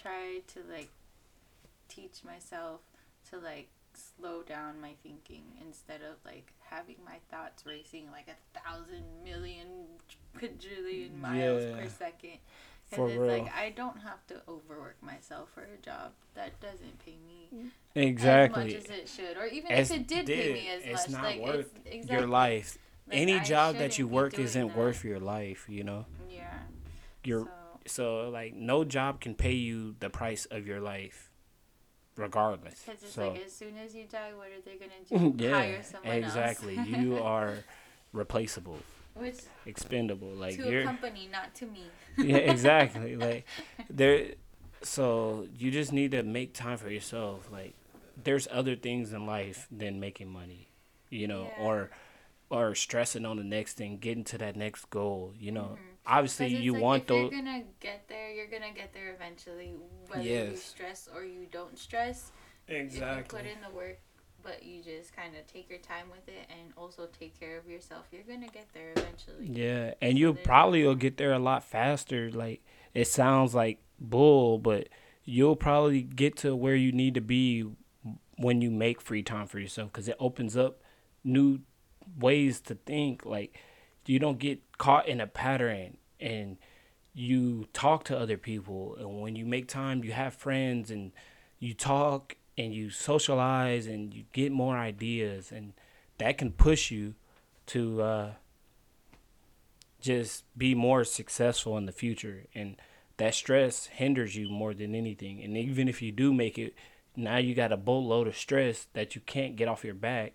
tried 0.00 0.46
to 0.48 0.60
like 0.70 0.90
teach 1.88 2.24
myself 2.24 2.80
to 3.30 3.38
like 3.38 3.68
slow 3.94 4.42
down 4.42 4.80
my 4.80 4.92
thinking 5.02 5.44
instead 5.66 6.00
of 6.02 6.16
like 6.24 6.52
having 6.60 6.96
my 7.04 7.16
thoughts 7.30 7.64
racing 7.66 8.08
like 8.10 8.28
a 8.28 8.58
thousand 8.58 9.04
million 9.24 9.66
quadrillion 10.38 11.20
miles 11.20 11.64
yeah, 11.64 11.76
per 11.76 11.88
second. 11.88 12.38
Because 12.92 13.10
it's 13.10 13.20
real. 13.20 13.32
like 13.32 13.54
I 13.54 13.70
don't 13.70 13.98
have 13.98 14.26
to 14.28 14.40
overwork 14.48 15.02
myself 15.02 15.48
for 15.54 15.62
a 15.62 15.76
job 15.82 16.12
that 16.34 16.60
doesn't 16.60 16.98
pay 17.04 17.16
me 17.26 17.48
mm. 17.54 17.70
exactly 17.94 18.74
as 18.76 18.82
much 18.88 18.90
as 18.90 18.98
it 18.98 19.08
should, 19.08 19.36
or 19.36 19.46
even 19.46 19.72
as 19.72 19.90
if 19.90 20.00
it 20.00 20.06
did, 20.06 20.26
did, 20.26 20.38
pay 20.38 20.52
me 20.52 20.68
as 20.68 20.82
it's 20.84 21.08
much. 21.08 21.10
Not 21.10 21.22
like 21.22 21.40
worth 21.40 21.70
it's 21.84 21.94
exactly, 21.94 22.16
your 22.18 22.26
life. 22.26 22.78
Like, 23.08 23.18
Any 23.18 23.34
I 23.38 23.42
job 23.42 23.76
that 23.78 23.98
you 23.98 24.06
work 24.06 24.38
isn't 24.38 24.68
that. 24.68 24.76
worth 24.76 25.04
your 25.04 25.20
life. 25.20 25.66
You 25.68 25.84
know. 25.84 26.06
Yeah. 26.30 26.44
You're 27.24 27.48
so. 27.86 28.24
so 28.24 28.30
like 28.30 28.54
no 28.54 28.84
job 28.84 29.20
can 29.20 29.34
pay 29.34 29.54
you 29.54 29.96
the 29.98 30.10
price 30.10 30.46
of 30.46 30.66
your 30.66 30.80
life 30.80 31.30
regardless. 32.16 32.82
Because 32.84 33.02
it's 33.02 33.14
so, 33.14 33.30
like 33.30 33.44
as 33.44 33.52
soon 33.52 33.76
as 33.76 33.94
you 33.94 34.04
die, 34.04 34.30
what 34.36 34.48
are 34.48 34.60
they 34.64 34.76
gonna 34.76 35.32
do? 35.34 35.42
yeah, 35.42 35.58
Hire 35.58 35.82
someone 35.82 36.16
exactly. 36.16 36.78
you 36.86 37.18
are 37.18 37.56
replaceable. 38.12 38.78
Which 39.14 39.40
expendable. 39.66 40.28
Like 40.28 40.56
to 40.56 40.80
a 40.80 40.84
company, 40.84 41.28
not 41.30 41.54
to 41.56 41.66
me. 41.66 41.84
yeah, 42.18 42.36
exactly. 42.36 43.16
Like 43.22 43.46
there, 43.90 44.32
so 44.82 45.46
you 45.56 45.70
just 45.70 45.92
need 45.92 46.12
to 46.12 46.22
make 46.22 46.54
time 46.54 46.78
for 46.78 46.90
yourself. 46.90 47.48
Like 47.50 47.74
there's 48.22 48.48
other 48.50 48.76
things 48.76 49.12
in 49.12 49.26
life 49.26 49.66
than 49.70 50.00
making 50.00 50.30
money, 50.30 50.68
you 51.10 51.28
know, 51.28 51.50
yeah. 51.56 51.64
or 51.64 51.90
or 52.50 52.74
stressing 52.74 53.24
on 53.24 53.38
the 53.38 53.44
next 53.44 53.74
thing, 53.74 53.98
getting 53.98 54.24
to 54.24 54.38
that 54.38 54.56
next 54.56 54.90
goal. 54.90 55.32
You 55.38 55.52
know, 55.52 55.60
mm-hmm. 55.62 55.82
obviously 56.06 56.54
you 56.54 56.72
like 56.74 56.82
want 56.82 57.02
if 57.02 57.08
those. 57.08 57.32
You're 57.32 57.42
gonna 57.42 57.62
get 57.80 58.08
there. 58.08 58.30
You're 58.30 58.50
gonna 58.50 58.72
get 58.74 58.92
there 58.92 59.14
eventually, 59.14 59.74
whether 60.08 60.22
yes. 60.22 60.50
you 60.50 60.56
stress 60.56 61.08
or 61.14 61.24
you 61.24 61.46
don't 61.50 61.78
stress. 61.78 62.32
Exactly. 62.68 63.40
If 63.40 63.46
you 63.46 63.50
put 63.50 63.58
in 63.58 63.70
the 63.70 63.76
work, 63.76 63.98
but 64.42 64.62
you 64.62 64.82
just 64.82 65.14
kind 65.14 65.36
of 65.36 65.46
take 65.46 65.68
your 65.70 65.78
time 65.78 66.06
with 66.10 66.28
it 66.28 66.46
and 66.50 66.72
also 66.76 67.08
take 67.18 67.38
care 67.38 67.58
of 67.58 67.66
yourself. 67.66 68.06
You're 68.10 68.22
gonna 68.22 68.48
get 68.48 68.68
there 68.74 68.92
eventually. 68.96 69.46
Yeah, 69.46 69.94
and 70.00 70.18
you 70.18 70.34
probably 70.34 70.84
will 70.84 70.94
get 70.94 71.16
there 71.16 71.32
a 71.32 71.38
lot 71.38 71.64
faster. 71.64 72.30
Like 72.30 72.62
it 72.94 73.06
sounds 73.06 73.54
like 73.54 73.80
bull, 73.98 74.58
but 74.58 74.88
you'll 75.24 75.56
probably 75.56 76.02
get 76.02 76.36
to 76.38 76.54
where 76.54 76.74
you 76.74 76.92
need 76.92 77.14
to 77.14 77.20
be 77.20 77.64
when 78.36 78.60
you 78.60 78.70
make 78.70 79.00
free 79.00 79.22
time 79.22 79.46
for 79.46 79.58
yourself 79.58 79.92
because 79.92 80.08
it 80.08 80.16
opens 80.18 80.56
up 80.56 80.80
new 81.24 81.60
ways 82.18 82.60
to 82.60 82.74
think 82.74 83.24
like 83.24 83.56
you 84.06 84.18
don't 84.18 84.38
get 84.38 84.60
caught 84.78 85.06
in 85.06 85.20
a 85.20 85.26
pattern 85.26 85.96
and 86.18 86.56
you 87.14 87.66
talk 87.72 88.04
to 88.04 88.18
other 88.18 88.36
people 88.36 88.96
and 88.98 89.20
when 89.20 89.36
you 89.36 89.46
make 89.46 89.68
time 89.68 90.02
you 90.02 90.12
have 90.12 90.34
friends 90.34 90.90
and 90.90 91.12
you 91.60 91.72
talk 91.72 92.36
and 92.56 92.74
you 92.74 92.90
socialize 92.90 93.86
and 93.86 94.14
you 94.14 94.24
get 94.32 94.52
more 94.52 94.76
ideas 94.76 95.50
and 95.50 95.72
that 96.18 96.38
can 96.38 96.50
push 96.50 96.90
you 96.90 97.14
to 97.66 98.02
uh, 98.02 98.30
just 100.00 100.44
be 100.56 100.74
more 100.74 101.04
successful 101.04 101.76
in 101.78 101.86
the 101.86 101.92
future 101.92 102.44
and 102.54 102.76
that 103.16 103.34
stress 103.34 103.86
hinders 103.86 104.36
you 104.36 104.48
more 104.50 104.74
than 104.74 104.94
anything 104.94 105.42
and 105.42 105.56
even 105.56 105.88
if 105.88 106.02
you 106.02 106.12
do 106.12 106.32
make 106.32 106.58
it 106.58 106.74
now 107.16 107.36
you 107.36 107.54
got 107.54 107.72
a 107.72 107.76
boatload 107.76 108.26
of 108.26 108.36
stress 108.36 108.86
that 108.94 109.14
you 109.14 109.20
can't 109.20 109.56
get 109.56 109.68
off 109.68 109.84
your 109.84 109.94
back 109.94 110.34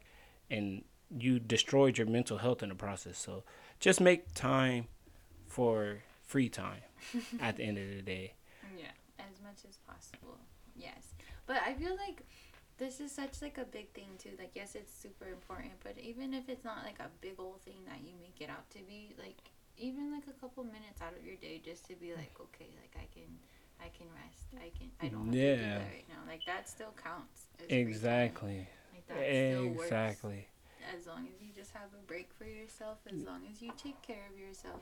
and 0.50 0.84
you 1.16 1.40
destroyed 1.40 1.98
your 1.98 2.08
mental 2.08 2.38
health 2.38 2.64
in 2.64 2.70
the 2.70 2.76
process. 2.76 3.18
So 3.18 3.44
just 3.80 4.02
make 4.02 4.34
time 4.34 4.88
for 5.48 6.00
free 6.24 6.50
time 6.50 6.82
at 7.40 7.58
the 7.58 7.64
end 7.64 7.78
of 7.78 7.88
the 7.88 8.02
day. 8.02 8.34
Yeah, 8.78 8.92
as 9.20 9.42
much 9.42 9.66
as 9.68 9.78
possible. 9.78 10.38
Yes. 10.76 11.14
But 11.48 11.58
I 11.66 11.74
feel 11.74 11.96
like 11.98 12.24
this 12.78 13.00
is 13.00 13.12
such 13.12 13.42
like 13.42 13.58
a 13.58 13.66
big 13.66 13.90
thing 13.94 14.10
too. 14.20 14.32
Like 14.38 14.52
yes, 14.54 14.76
it's 14.76 14.94
super 14.94 15.28
important, 15.28 15.74
but 15.84 15.98
even 15.98 16.34
if 16.34 16.50
it's 16.50 16.64
not 16.64 16.84
like 16.84 17.00
a 17.00 17.10
big 17.22 17.36
old 17.40 17.62
thing 17.62 17.82
that 17.88 18.00
you 18.06 18.14
make 18.22 18.38
it 18.40 18.50
out 18.50 18.70
to 18.72 18.80
be, 18.88 19.16
like 19.18 19.38
even 19.78 20.12
like 20.12 20.24
a 20.28 20.40
couple 20.40 20.64
minutes 20.64 21.02
out 21.02 21.14
of 21.18 21.26
your 21.26 21.38
day 21.38 21.62
just 21.64 21.88
to 21.88 21.96
be 21.96 22.14
like, 22.14 22.34
okay, 22.40 22.70
like 22.82 22.96
I 22.96 23.08
can 23.14 23.32
I 23.80 23.90
can 23.96 24.08
rest. 24.14 24.54
I 24.58 24.72
can 24.78 24.92
I 25.02 25.08
don't 25.08 25.28
have 25.28 25.36
yeah. 25.36 25.56
to 25.56 25.58
do 25.58 25.64
that 25.64 25.92
right 25.94 26.10
now. 26.10 26.22
Like 26.28 26.46
that 26.46 26.70
still 26.70 26.94
counts. 27.02 27.48
Exactly. 27.70 28.68
Like 28.94 29.08
that 29.08 29.24
exactly 29.24 30.48
as 30.96 31.08
long 31.08 31.28
as 31.34 31.42
you 31.42 31.50
just 31.56 31.72
have 31.72 31.90
a 31.94 32.06
break 32.08 32.30
for 32.38 32.46
yourself, 32.46 32.98
as 33.12 33.22
long 33.24 33.42
as 33.52 33.62
you 33.62 33.72
take 33.78 34.02
care 34.02 34.26
of 34.32 34.40
yourself, 34.40 34.82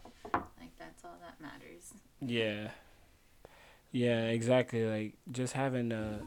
like 0.59 0.77
that's 0.77 1.03
all 1.03 1.17
that 1.21 1.39
matters. 1.41 1.93
Yeah. 2.21 2.69
Yeah, 3.91 4.25
exactly. 4.27 4.85
Like 4.85 5.17
just 5.31 5.53
having 5.53 5.91
a 5.91 6.21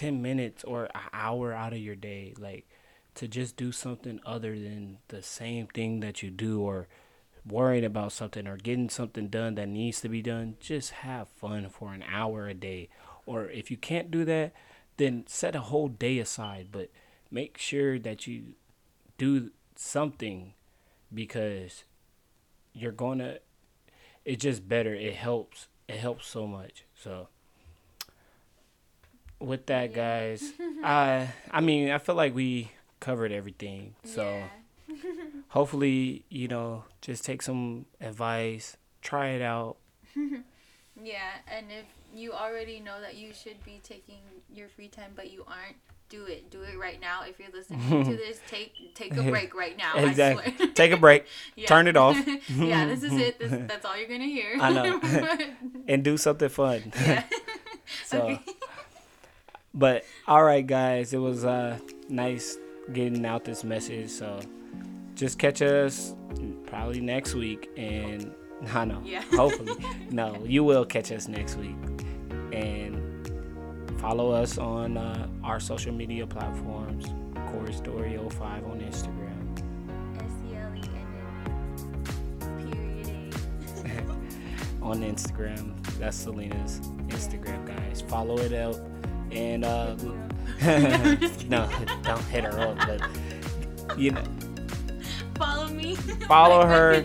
10 0.00 0.22
minutes 0.22 0.64
or 0.64 0.84
an 0.84 1.02
hour 1.12 1.52
out 1.52 1.74
of 1.74 1.78
your 1.78 1.94
day 1.94 2.32
like 2.38 2.66
to 3.14 3.28
just 3.28 3.54
do 3.54 3.70
something 3.70 4.18
other 4.24 4.58
than 4.58 4.96
the 5.08 5.22
same 5.22 5.66
thing 5.66 6.00
that 6.00 6.22
you 6.22 6.30
do 6.30 6.62
or 6.62 6.88
worrying 7.46 7.84
about 7.84 8.10
something 8.10 8.46
or 8.46 8.56
getting 8.56 8.88
something 8.88 9.28
done 9.28 9.56
that 9.56 9.68
needs 9.68 10.00
to 10.00 10.08
be 10.08 10.22
done, 10.22 10.56
just 10.58 10.90
have 10.90 11.28
fun 11.28 11.68
for 11.68 11.92
an 11.92 12.02
hour 12.10 12.48
a 12.48 12.54
day. 12.54 12.88
Or 13.26 13.50
if 13.50 13.70
you 13.70 13.76
can't 13.76 14.10
do 14.10 14.24
that, 14.24 14.54
then 14.96 15.24
set 15.26 15.54
a 15.54 15.60
whole 15.60 15.88
day 15.88 16.18
aside, 16.18 16.68
but 16.72 16.88
make 17.30 17.58
sure 17.58 17.98
that 17.98 18.26
you 18.26 18.54
do 19.18 19.50
something 19.76 20.54
because 21.12 21.84
you're 22.72 22.92
to 22.92 23.40
it's 24.24 24.42
just 24.42 24.66
better. 24.66 24.94
It 24.94 25.16
helps. 25.16 25.68
It 25.88 25.96
helps 25.96 26.26
so 26.26 26.46
much. 26.46 26.86
So 26.94 27.28
with 29.40 29.66
that 29.66 29.92
guys, 29.92 30.52
I 30.84 31.28
I 31.50 31.60
mean, 31.60 31.90
I 31.90 31.98
feel 31.98 32.14
like 32.14 32.34
we 32.34 32.70
covered 33.00 33.32
everything. 33.32 33.94
So 34.04 34.22
yeah. 34.22 34.96
hopefully, 35.48 36.24
you 36.28 36.46
know, 36.46 36.84
just 37.00 37.24
take 37.24 37.42
some 37.42 37.86
advice, 38.00 38.76
try 39.02 39.28
it 39.28 39.42
out. 39.42 39.76
yeah, 40.14 41.30
and 41.48 41.66
if 41.70 41.86
you 42.14 42.32
already 42.32 42.80
know 42.80 43.00
that 43.00 43.16
you 43.16 43.32
should 43.32 43.62
be 43.64 43.80
taking 43.82 44.18
your 44.52 44.68
free 44.68 44.88
time 44.88 45.12
but 45.14 45.30
you 45.30 45.44
aren't, 45.46 45.76
do 46.08 46.24
it. 46.24 46.50
Do 46.50 46.62
it 46.62 46.76
right 46.76 47.00
now. 47.00 47.22
If 47.22 47.38
you're 47.38 47.52
listening 47.52 48.04
to 48.04 48.16
this, 48.16 48.40
take 48.48 48.94
take 48.94 49.16
a 49.16 49.22
break 49.22 49.54
right 49.54 49.76
now. 49.76 49.96
Exactly. 49.96 50.68
take 50.74 50.90
a 50.92 50.96
break. 50.96 51.24
yeah. 51.56 51.66
Turn 51.66 51.86
it 51.86 51.96
off. 51.96 52.16
yeah, 52.48 52.86
this 52.86 53.02
is 53.04 53.12
it. 53.12 53.38
This, 53.38 53.50
that's 53.68 53.84
all 53.84 53.96
you're 53.96 54.08
gonna 54.08 54.24
hear. 54.24 54.58
I 54.60 54.72
know. 54.72 55.00
and 55.88 56.02
do 56.02 56.16
something 56.16 56.48
fun. 56.48 56.92
Yeah. 57.00 57.24
so. 58.04 58.22
Okay. 58.22 58.40
But 59.72 60.04
all 60.26 60.42
right, 60.42 60.66
guys, 60.66 61.12
it 61.12 61.18
was 61.18 61.44
uh 61.44 61.78
nice 62.08 62.58
getting 62.92 63.24
out 63.24 63.44
this 63.44 63.64
message. 63.64 64.10
So 64.10 64.40
just 65.14 65.38
catch 65.38 65.62
us 65.62 66.14
probably 66.66 67.00
next 67.00 67.34
week, 67.34 67.70
and 67.76 68.34
I 68.74 68.84
know. 68.84 69.02
Yeah. 69.04 69.22
Hopefully, 69.32 69.74
no, 70.10 70.42
you 70.44 70.64
will 70.64 70.84
catch 70.84 71.12
us 71.12 71.28
next 71.28 71.56
week, 71.56 71.76
and 72.52 73.10
Follow 74.00 74.30
us 74.30 74.56
on 74.56 74.96
uh, 74.96 75.28
our 75.44 75.60
social 75.60 75.92
media 75.92 76.26
platforms. 76.26 77.04
Corey 77.52 77.74
Story 77.74 78.18
05 78.30 78.64
on 78.64 78.80
Instagram. 78.80 79.26
on 84.82 85.02
Instagram. 85.02 85.84
That's 85.98 86.16
Selena's 86.16 86.80
Instagram, 87.08 87.66
guys. 87.66 88.00
Follow 88.00 88.38
it 88.38 88.54
up. 88.54 88.74
And 89.32 89.64
uh, 89.64 89.94
no, 90.60 91.68
don't 92.02 92.24
hit 92.26 92.44
her 92.44 92.60
up, 92.60 92.76
but 92.78 93.98
you 93.98 94.10
know. 94.10 94.24
Follow 95.36 95.68
me. 95.68 95.94
Follow 95.94 96.58
like 96.58 96.68
her. 96.68 97.04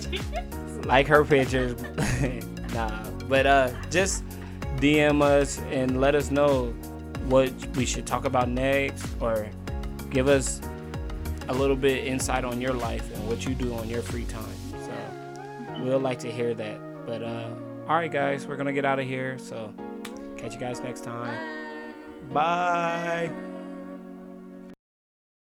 like 0.85 1.07
her 1.07 1.23
pictures. 1.23 1.81
nah, 2.73 3.09
but 3.29 3.45
uh, 3.45 3.71
just 3.89 4.25
DM 4.77 5.21
us 5.21 5.59
and 5.71 6.01
let 6.01 6.15
us 6.15 6.31
know 6.31 6.71
what 7.27 7.51
we 7.77 7.85
should 7.85 8.05
talk 8.05 8.25
about 8.25 8.49
next 8.49 9.07
or 9.21 9.49
give 10.09 10.27
us 10.27 10.59
a 11.47 11.53
little 11.53 11.77
bit 11.77 12.05
insight 12.05 12.43
on 12.43 12.59
your 12.59 12.73
life 12.73 13.09
and 13.15 13.27
what 13.27 13.45
you 13.45 13.55
do 13.55 13.73
on 13.75 13.88
your 13.88 14.01
free 14.01 14.25
time. 14.25 14.43
So 14.83 15.83
we'll 15.83 15.99
like 15.99 16.19
to 16.19 16.31
hear 16.31 16.53
that. 16.55 17.05
But 17.05 17.23
uh, 17.23 17.49
all 17.88 17.95
right, 17.95 18.11
guys, 18.11 18.47
we're 18.47 18.57
gonna 18.57 18.73
get 18.73 18.83
out 18.83 18.99
of 18.99 19.05
here. 19.05 19.38
So 19.39 19.73
catch 20.35 20.53
you 20.53 20.59
guys 20.59 20.81
next 20.81 21.05
time. 21.05 21.27
Bye. 21.27 21.64
Bye. 22.33 23.44